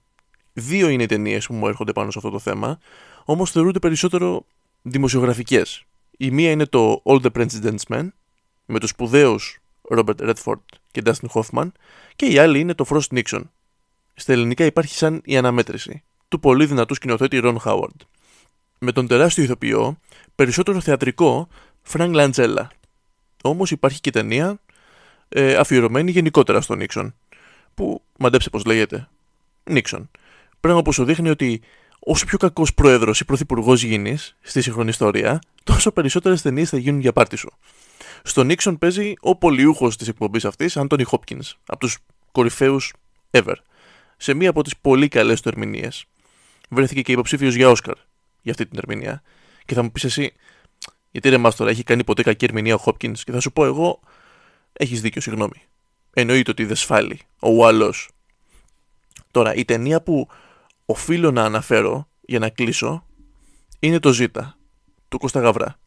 Δύο 0.53 0.89
είναι 0.89 1.03
οι 1.03 1.07
ταινίες 1.07 1.47
που 1.47 1.55
μου 1.55 1.69
έρχονται 1.69 1.93
πάνω 1.93 2.11
σε 2.11 2.19
αυτό 2.19 2.31
το 2.31 2.39
θέμα, 2.39 2.79
όμως 3.25 3.51
θεωρούνται 3.51 3.79
περισσότερο 3.79 4.47
δημοσιογραφικές 4.83 5.87
η 6.21 6.31
μία 6.31 6.51
είναι 6.51 6.67
το 6.67 7.03
All 7.05 7.21
the 7.21 7.31
President's 7.33 7.83
Men 7.89 8.09
με 8.67 8.79
τους 8.79 8.91
σπουδαίους 8.91 9.61
Robert 9.91 10.17
Redford 10.19 10.61
και 10.91 11.03
Dustin 11.05 11.29
Hoffman 11.33 11.69
και 12.17 12.27
η 12.27 12.39
άλλη 12.39 12.61
είναι 12.61 12.75
το 12.75 12.85
Frost 12.89 13.19
Nixon. 13.19 13.43
Στα 14.15 14.33
ελληνικά 14.33 14.65
υπάρχει 14.65 14.95
σαν 14.95 15.21
η 15.25 15.37
αναμέτρηση 15.37 16.03
του 16.29 16.41
πολύ 16.41 16.67
δυνατού 16.67 16.95
σκηνοθέτη 16.95 17.41
Ron 17.43 17.57
Howard. 17.65 17.97
Με 18.79 18.93
τον 18.93 19.07
τεράστιο 19.07 19.45
ηθοποιό, 19.45 19.99
περισσότερο 20.35 20.81
θεατρικό, 20.81 21.49
Frank 21.93 22.15
Langella. 22.15 22.67
Όμως 23.43 23.71
υπάρχει 23.71 24.01
και 24.01 24.11
ταινία 24.11 24.61
ε, 25.29 25.57
αφιερωμένη 25.57 26.11
γενικότερα 26.11 26.61
στον 26.61 26.81
Nixon. 26.81 27.13
Που 27.79 28.03
μαντέψε 28.19 28.51
πώς 28.51 28.65
λέγεται. 28.65 29.09
Nixon. 29.65 30.09
Πράγμα 30.61 30.83
που 30.83 30.93
σου 30.93 31.05
δείχνει 31.05 31.29
ότι 31.29 31.61
όσο 31.99 32.25
πιο 32.27 32.39
κακός 32.39 32.75
πρόεδρος 32.75 33.21
ή 33.21 33.25
πρωθυπουργός 33.25 33.83
γίνεις 33.83 34.37
στη 34.41 34.63
σύγχρονη 34.63 34.89
ιστορία, 34.89 35.39
τόσο 35.65 35.93
περισσότερες 35.93 36.43
ταινίες 36.43 36.69
θα 36.69 36.79
γίνουν 36.79 37.01
για 37.01 37.13
πάρτι 37.13 37.37
σου. 37.37 37.53
Στον 38.23 38.47
Νίξον 38.47 38.79
παίζει 38.79 39.15
ο 39.21 39.37
πολιούχος 39.37 39.97
της 39.97 40.09
εκπομπής 40.09 40.45
αυτής, 40.45 40.77
Άντωνι 40.77 41.03
Χόπκινς, 41.03 41.55
από 41.67 41.79
τους 41.79 41.99
κορυφαίους 42.33 42.93
ever. 43.31 43.55
Σε 44.17 44.35
μία 44.35 44.51
από 44.51 44.63
τις 44.63 44.77
πολύ 44.77 45.09
καλές 45.09 45.41
του 45.41 45.49
ερμηνείες. 45.49 46.05
Βρέθηκε 46.69 47.03
και 47.03 47.13
υποψήφιος 47.13 47.55
για 47.55 47.71
Όσκαρ 47.71 47.95
για 48.43 48.53
αυτή 48.53 48.67
την 48.67 48.79
ερμηνεία. 48.79 49.23
Και 49.65 49.75
θα 49.75 49.83
μου 49.83 49.93
πεις 49.93 50.05
εσύ, 50.05 50.33
γιατί 51.11 51.29
ρε 51.29 51.37
Μάστορα, 51.37 51.71
έχει 51.71 51.83
κάνει 51.83 52.05
ποτέ 52.05 52.23
κακή 52.23 52.45
ερμηνεία 52.45 52.75
ο 52.75 52.79
Χόπκινς, 52.79 53.25
και 53.25 53.33
θα 53.33 53.41
σου 53.41 53.53
πω 53.53 53.65
εγώ, 53.65 54.01
έχεις 54.73 55.01
δίκιο, 55.01 55.21
συγγνώμη. 55.21 55.63
Εννοείται 56.21 56.51
ότι 56.51 56.65
δεν 56.65 56.77
σφάλει 56.77 57.21
ο 57.41 57.67
άλλο. 57.67 57.95
Τώρα, 59.31 59.55
η 59.55 59.65
ταινία 59.65 60.03
που 60.03 60.29
οφείλω 60.87 61.31
να 61.31 61.45
αναφέρω 61.45 62.09
για 62.21 62.39
να 62.39 62.49
κλείσω 62.49 63.07
είναι 63.79 63.99
το 63.99 64.13
Ζήτα 64.13 64.57
του 65.09 65.19
Κώστα 65.19 65.41
Γαβρά. 65.41 65.79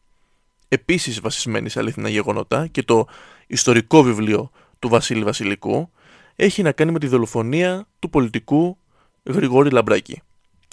Επίσης 0.68 1.20
βασισμένη 1.20 1.68
σε 1.68 1.78
αλήθινα 1.78 2.08
γεγονότα 2.08 2.66
και 2.66 2.82
το 2.82 3.06
ιστορικό 3.46 4.02
βιβλίο 4.02 4.50
του 4.78 4.88
Βασίλη 4.88 5.24
Βασιλικού 5.24 5.90
έχει 6.36 6.62
να 6.62 6.72
κάνει 6.72 6.92
με 6.92 6.98
τη 6.98 7.06
δολοφονία 7.06 7.86
του 7.98 8.10
πολιτικού 8.10 8.78
Γρηγόρη 9.24 9.70
Λαμπράκη. 9.70 10.22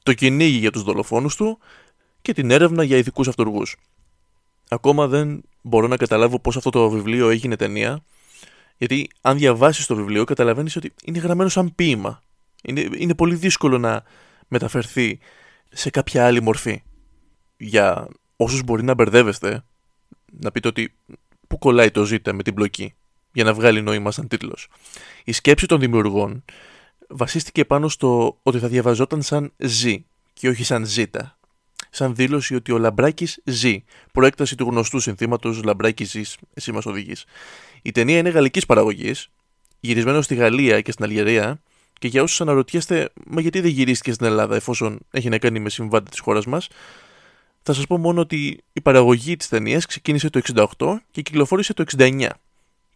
Το 0.03 0.13
κυνήγι 0.13 0.57
για 0.57 0.71
τους 0.71 0.83
δολοφόνους 0.83 1.35
του 1.35 1.59
και 2.21 2.33
την 2.33 2.51
έρευνα 2.51 2.83
για 2.83 2.97
ηθικούς 2.97 3.27
αυτοργούς. 3.27 3.75
Ακόμα 4.69 5.07
δεν 5.07 5.41
μπορώ 5.61 5.87
να 5.87 5.97
καταλάβω 5.97 6.39
πώς 6.39 6.57
αυτό 6.57 6.69
το 6.69 6.89
βιβλίο 6.89 7.29
έγινε 7.29 7.55
ταινία, 7.55 8.03
γιατί 8.79 9.09
αν 9.21 9.37
διαβάσεις 9.37 9.85
το 9.85 9.95
βιβλίο 9.95 10.23
καταλαβαίνεις 10.23 10.75
ότι 10.75 10.93
είναι 11.03 11.19
γραμμένο 11.19 11.49
σαν 11.49 11.75
ποίημα. 11.75 12.21
Είναι, 12.63 12.89
είναι 12.97 13.15
πολύ 13.15 13.35
δύσκολο 13.35 13.77
να 13.77 14.03
μεταφερθεί 14.47 15.19
σε 15.69 15.89
κάποια 15.89 16.25
άλλη 16.25 16.41
μορφή. 16.41 16.81
Για 17.57 18.07
όσους 18.35 18.63
μπορεί 18.63 18.83
να 18.83 18.93
μπερδεύεστε, 18.93 19.63
να 20.31 20.51
πείτε 20.51 20.67
ότι 20.67 20.93
πού 21.47 21.57
κολλάει 21.57 21.91
το 21.91 22.03
ζήτα 22.05 22.33
με 22.33 22.43
την 22.43 22.53
μπλοκή 22.53 22.93
για 23.33 23.43
να 23.43 23.53
βγάλει 23.53 23.81
νόημα 23.81 24.11
σαν 24.11 24.27
τίτλος. 24.27 24.67
Η 25.23 25.31
σκέψη 25.31 25.65
των 25.65 25.79
δημιουργών 25.79 26.43
βασίστηκε 27.07 27.65
πάνω 27.65 27.87
στο 27.89 28.39
ότι 28.43 28.59
θα 28.59 28.67
διαβαζόταν 28.67 29.21
σαν 29.21 29.53
«ζ» 29.57 29.85
και 30.33 30.49
όχι 30.49 30.63
σαν 30.63 30.85
«ζήτα». 30.85 31.38
Σαν 31.89 32.15
δήλωση 32.15 32.55
ότι 32.55 32.71
ο 32.71 32.77
Λαμπράκης 32.77 33.41
ζει, 33.43 33.83
προέκταση 34.11 34.55
του 34.55 34.63
γνωστού 34.63 34.99
συνθήματος 34.99 35.63
«Λαμπράκης 35.63 36.09
ζεις, 36.09 36.37
εσύ 36.53 36.71
μας 36.71 36.85
οδηγείς». 36.85 37.25
Η 37.81 37.91
ταινία 37.91 38.17
είναι 38.17 38.29
γαλλικής 38.29 38.65
παραγωγής, 38.65 39.29
γυρισμένος 39.79 40.25
στη 40.25 40.35
Γαλλία 40.35 40.81
και 40.81 40.91
στην 40.91 41.05
Αλγερία 41.05 41.61
και 41.99 42.07
για 42.07 42.21
όσους 42.21 42.41
αναρωτιέστε 42.41 43.09
μα 43.25 43.41
γιατί 43.41 43.61
δεν 43.61 43.71
γυρίστηκε 43.71 44.13
στην 44.13 44.25
Ελλάδα 44.25 44.55
εφόσον 44.55 44.99
έχει 45.11 45.29
να 45.29 45.37
κάνει 45.37 45.59
με 45.59 45.69
συμβάντα 45.69 46.09
της 46.09 46.19
χώρας 46.19 46.45
μας, 46.45 46.67
θα 47.61 47.73
σας 47.73 47.87
πω 47.87 47.97
μόνο 47.97 48.21
ότι 48.21 48.63
η 48.73 48.81
παραγωγή 48.81 49.35
της 49.35 49.47
ταινίας 49.47 49.85
ξεκίνησε 49.85 50.29
το 50.29 50.41
68 50.77 51.01
και 51.11 51.21
κυκλοφόρησε 51.21 51.73
το 51.73 51.83
69. 51.97 52.29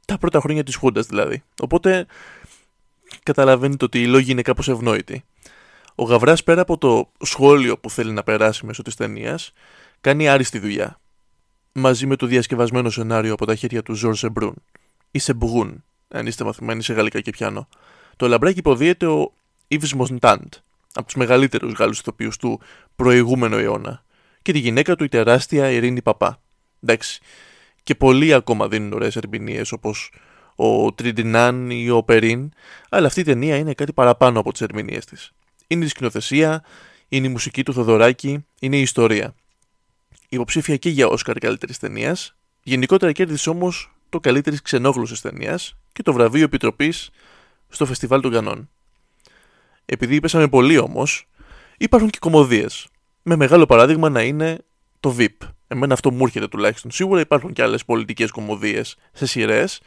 Τα 0.06 0.18
πρώτα 0.18 0.40
χρόνια 0.40 0.64
της 0.64 0.76
Χούντας 0.76 1.06
δηλαδή. 1.06 1.44
Οπότε 1.62 2.06
καταλαβαίνετε 3.24 3.86
ότι 3.86 4.02
οι 4.02 4.08
λόγοι 4.08 4.32
είναι 4.32 4.42
κάπως 4.42 4.70
ευνόητοι. 4.70 5.24
Ο 5.96 6.04
Γαβράς 6.04 6.44
πέρα 6.44 6.62
από 6.62 6.78
το 6.78 7.12
σχόλιο 7.22 7.78
που 7.78 7.90
θέλει 7.90 8.12
να 8.12 8.24
περάσει 8.24 8.66
μέσω 8.66 8.82
της 8.82 8.96
ταινίας, 8.96 9.52
κάνει 10.02 10.30
άριστη 10.30 10.60
δουλειά. 10.60 11.00
Μαζί 11.72 12.06
με 12.06 12.16
το 12.16 12.26
διασκευασμένο 12.26 12.90
σενάριο 12.90 13.34
από 13.34 13.46
τα 13.46 13.56
χέρια 13.56 13.84
του 13.84 13.94
Ζορ 13.94 14.16
Σεμπρούν 14.16 14.56
ή 15.12 15.20
Σεμπγούν, 15.20 15.84
αν 16.08 16.28
είστε 16.28 16.44
μαθημένοι 16.44 16.84
σε 16.84 16.94
γαλλικά 16.94 17.22
και 17.22 17.32
πιάνο. 17.32 17.68
Το 18.16 18.28
λαμπράκι 18.28 18.60
υποδίεται 18.60 19.06
ο 19.06 19.34
Ιβ 19.68 19.92
Μοντάντ, 19.92 20.54
από 20.94 21.06
τους 21.06 21.16
μεγαλύτερους 21.16 21.74
Γάλλους 21.74 22.00
ηθοποιούς 22.00 22.38
του 22.38 22.62
προηγούμενου 22.96 23.58
αιώνα, 23.58 24.04
και 24.42 24.52
τη 24.52 24.60
γυναίκα 24.60 24.96
του 24.96 25.04
η 25.04 25.08
τεράστια 25.08 25.70
Ειρήνη 25.70 26.02
Παπά. 26.02 26.42
Εντάξει. 26.84 27.22
Και 27.84 27.96
πολλοί 27.96 28.34
ακόμα 28.34 28.68
δίνουν 28.68 28.94
ωραίες 28.94 29.16
ερμηνείες 29.16 29.72
όπως 29.72 30.14
ο 30.56 30.94
Τριντινάν 30.94 31.70
ή 31.70 31.90
ο 31.90 32.04
Περίν, 32.04 32.52
αλλά 32.90 33.08
αυτή 33.08 33.20
η 33.20 33.24
ταινία 33.24 33.56
είναι 33.56 33.74
κάτι 33.74 33.94
παραπάνω 33.94 34.40
από 34.40 34.52
τις 34.52 34.62
ερμηνείες 34.62 35.06
της. 35.06 35.34
Είναι 35.74 35.86
η 35.86 35.88
σκηνοθεσία, 35.88 36.64
είναι 37.08 37.28
η 37.28 37.30
μουσική 37.30 37.64
του 37.64 37.74
Θοδωράκη, 37.74 38.46
είναι 38.60 38.78
η 38.78 38.82
ιστορία. 38.82 39.36
Υποψήφια 40.30 40.78
και 40.78 40.90
για 40.90 41.08
Όσκαρ 41.08 41.38
καλύτερης 41.38 41.80
ταινίας, 41.80 42.36
γενικότερα 42.64 43.12
κέρδισε 43.12 43.50
όμως 43.50 43.96
το 44.10 44.20
καλύτερης 44.20 44.62
ξενόγλωση 44.62 45.22
ταινίας 45.22 45.78
και 45.94 46.04
το 46.04 46.14
βραβείο 46.14 46.44
Επιτροπής 46.44 47.10
στο 47.70 47.86
Φεστιβάλ 47.86 48.22
των 48.22 48.32
Κανών. 48.32 48.70
Επειδή 49.86 50.20
πέσαμε 50.20 50.48
πολύ 50.48 50.78
όμως, 50.78 51.28
υπάρχουν 51.78 52.10
και 52.10 52.18
κομμωδίες. 52.20 52.88
Με 53.24 53.36
μεγάλο 53.36 53.66
παράδειγμα 53.66 54.10
να 54.10 54.22
είναι 54.22 54.58
το 55.00 55.16
VIP. 55.20 55.48
Εμένα 55.68 55.94
αυτό 55.94 56.12
μου 56.12 56.24
έρχεται 56.24 56.48
τουλάχιστον. 56.48 56.92
Σίγουρα 56.92 57.20
υπάρχουν 57.20 57.54
και 57.54 57.62
άλλες 57.62 57.86
πολιτικές 57.86 58.32
κομμωδίες 58.32 58.96
σε 59.12 59.26
σειρές. 59.26 59.82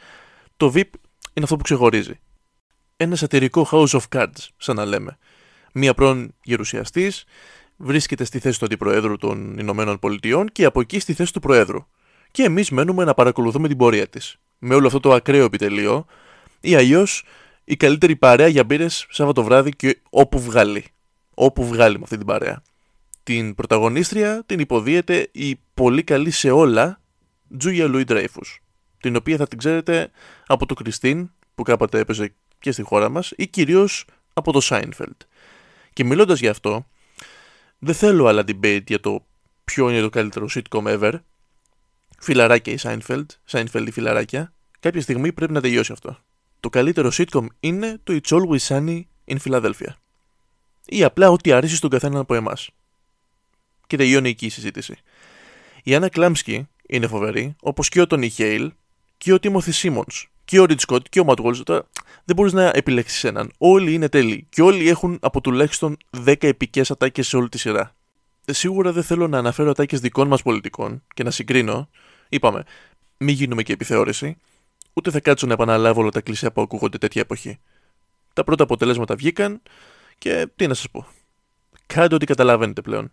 Το 0.57 0.73
VIP 0.75 0.91
είναι 1.35 1.45
αυτό 1.45 1.57
που 1.57 1.63
ξεχωρίζει. 1.63 2.21
Ένα 2.97 3.17
σατυρικό 3.17 3.69
House 3.71 3.89
of 3.89 4.03
Cards, 4.15 4.49
σαν 4.57 4.77
να 4.77 4.85
λέμε. 4.85 5.19
Μία 5.79 5.95
πρώην 5.95 6.35
γερουσιαστής 6.43 7.25
βρίσκεται 7.77 8.25
στη 8.25 8.39
θέση 8.39 8.59
του 8.59 8.65
Αντιπροέδρου 8.65 9.17
των 9.17 9.59
Ηνωμένων 9.59 9.99
Πολιτειών 9.99 10.49
και 10.49 10.65
από 10.65 10.81
εκεί 10.81 10.99
στη 10.99 11.13
θέση 11.13 11.33
του 11.33 11.41
Προέδρου. 11.41 11.87
Και 12.31 12.43
εμείς 12.43 12.71
μένουμε 12.71 13.05
να 13.05 13.15
παρακολουθούμε 13.15 13.69
την 13.69 13.77
πορεία 13.77 14.09
της. 14.09 14.37
Με 14.59 14.75
όλο 14.75 14.87
αυτό 14.87 15.01
το 15.01 15.13
ακραίο 15.13 15.45
επιτελείο, 15.45 16.07
ή 16.61 16.75
αλλιώς 16.75 17.25
η 17.65 17.77
καλύτερη 17.77 18.17
παρέα 18.17 18.47
για 18.47 18.65
μπύρες 18.65 19.07
Σάββατο 19.11 19.43
βράδυ 19.43 19.71
και 19.71 20.01
όπου 20.11 20.41
βγάλει. 20.41 20.85
Όπου 21.35 21.67
βγάλει 21.67 21.97
με 21.97 22.03
αυτή 22.03 22.17
την 22.17 22.27
παρέα. 22.27 22.63
Την 23.23 23.55
πρωταγωνίστρια 23.55 24.43
την 24.47 24.59
υποδίεται 24.59 25.29
η 25.33 25.61
πολύ 25.75 26.03
καλή 26.03 26.31
σε 26.31 26.51
όλα 26.51 27.01
Τζούγια 27.59 27.87
Λουί 27.87 28.05
Ντρέιφους. 28.05 28.63
Την 29.01 29.17
οποία 29.17 29.37
θα 29.37 29.47
την 29.47 29.59
ξέρετε 29.59 30.11
από 30.47 30.67
το 30.67 30.75
Κριστίν 30.75 31.31
που 31.55 31.63
κάποτε 31.63 31.99
έπαιζε 31.99 32.35
και 32.59 32.73
στη 32.73 32.83
χώρα 32.83 33.09
μας 33.09 33.33
ή 33.37 33.47
κυρίως 33.47 34.05
από 34.33 34.53
το 34.53 34.61
Σάινφελντ. 34.61 35.17
Και 35.97 36.05
μιλώντας 36.05 36.41
γι' 36.41 36.49
αυτό, 36.49 36.87
δεν 37.79 37.95
θέλω 37.95 38.27
άλλα 38.27 38.45
debate 38.47 38.83
για 38.87 39.01
το 39.01 39.27
ποιο 39.65 39.91
είναι 39.91 40.01
το 40.01 40.11
καλύτερο 40.11 40.49
sitcom 40.55 40.99
ever. 40.99 41.13
Φιλαράκια 42.19 42.73
η 42.73 42.77
Σάινφελντ, 42.77 43.31
Σάινφελντ 43.45 43.89
η 43.89 43.91
φιλαράκια. 43.91 44.53
Κάποια 44.81 45.01
στιγμή 45.01 45.33
πρέπει 45.33 45.53
να 45.53 45.61
τελειώσει 45.61 45.93
αυτό 45.93 46.19
το 46.67 46.73
καλύτερο 46.73 47.11
sitcom 47.13 47.47
είναι 47.61 48.01
το 48.05 48.21
It's 48.23 48.37
Always 48.37 48.59
Sunny 48.69 49.01
in 49.27 49.37
Philadelphia. 49.45 49.93
Ή 50.87 51.05
απλά 51.05 51.31
ό,τι 51.31 51.53
αρέσει 51.53 51.77
στον 51.77 51.91
καθένα 51.91 52.19
από 52.19 52.35
εμάς. 52.35 52.71
Και 53.87 53.97
τελειώνει 53.97 54.29
εκεί 54.29 54.47
η 54.47 54.49
συζήτηση. 54.49 54.97
Η 55.83 55.95
Άννα 55.95 56.09
Κλάμσκι 56.09 56.69
είναι 56.87 57.07
φοβερή, 57.07 57.57
όπως 57.61 57.89
και 57.89 58.01
ο 58.01 58.07
Τόνι 58.07 58.29
Χέιλ 58.29 58.73
και 59.19 59.33
ο 59.33 59.39
Τίμωθη 59.39 59.73
Σίμον 59.73 60.07
και 60.47 60.61
ο 60.61 60.65
Ριτ 60.65 60.81
Σκότ 60.81 61.07
και 61.09 61.21
ο 61.21 61.25
Ματ 61.25 61.39
Δεν 62.25 62.37
μπορείς 62.37 62.53
να 62.53 62.71
επιλέξεις 62.75 63.25
έναν. 63.25 63.53
Όλοι 63.59 63.93
είναι 63.93 64.09
τέλειοι 64.09 64.47
και 64.49 64.63
όλοι 64.63 64.89
έχουν 64.89 65.19
από 65.23 65.41
τουλάχιστον 65.41 65.97
10 66.27 66.35
επικές 66.41 66.91
ατάκες 66.91 67.29
σε 67.29 67.37
όλη 67.37 67.49
τη 67.49 67.59
σειρά. 67.59 67.95
Ε, 68.45 68.53
σίγουρα 68.53 68.93
δεν 68.93 69.03
θέλω 69.03 69.29
να 69.29 69.39
αναφέρω 69.39 69.71
ατάκες 69.71 70.01
δικών 70.01 70.29
μας 70.29 70.43
πολιτικών 70.43 71.03
και 71.15 71.23
να 71.23 71.31
συγκρίνω. 71.31 71.89
Είπαμε, 72.29 72.65
μην 73.17 73.35
γίνουμε 73.35 73.63
και 73.63 73.73
επιθεώρηση 73.73 74.37
ούτε 74.93 75.11
θα 75.11 75.21
κάτσω 75.21 75.47
να 75.47 75.53
επαναλάβω 75.53 76.01
όλα 76.01 76.11
τα 76.11 76.21
κλεισιά 76.21 76.53
που 76.53 76.61
ακούγονται 76.61 76.99
τέτοια 76.99 77.21
εποχή. 77.21 77.59
Τα 78.33 78.45
πρώτα 78.45 78.63
αποτελέσματα 78.63 79.15
βγήκαν 79.15 79.63
και 80.19 80.49
τι 80.57 80.67
να 80.67 80.75
σας 80.75 80.91
πω. 80.91 81.07
Κάντε 81.87 82.15
ό,τι 82.15 82.27
καταλαβαίνετε 82.27 82.83
πλέον. 82.83 83.13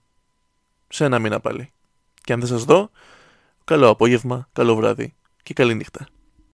Σε 0.87 1.05
ένα 1.05 1.19
μήνα 1.19 1.39
πάλι. 1.39 1.71
Και 2.23 2.33
αν 2.33 2.39
δεν 2.39 2.47
σας 2.49 2.63
δω, 2.63 2.91
καλό 3.63 3.89
απόγευμα, 3.89 4.49
καλό 4.53 4.75
βράδυ 4.75 5.13
και 5.43 5.53
καλή 5.53 5.75
νύχτα. 5.75 6.07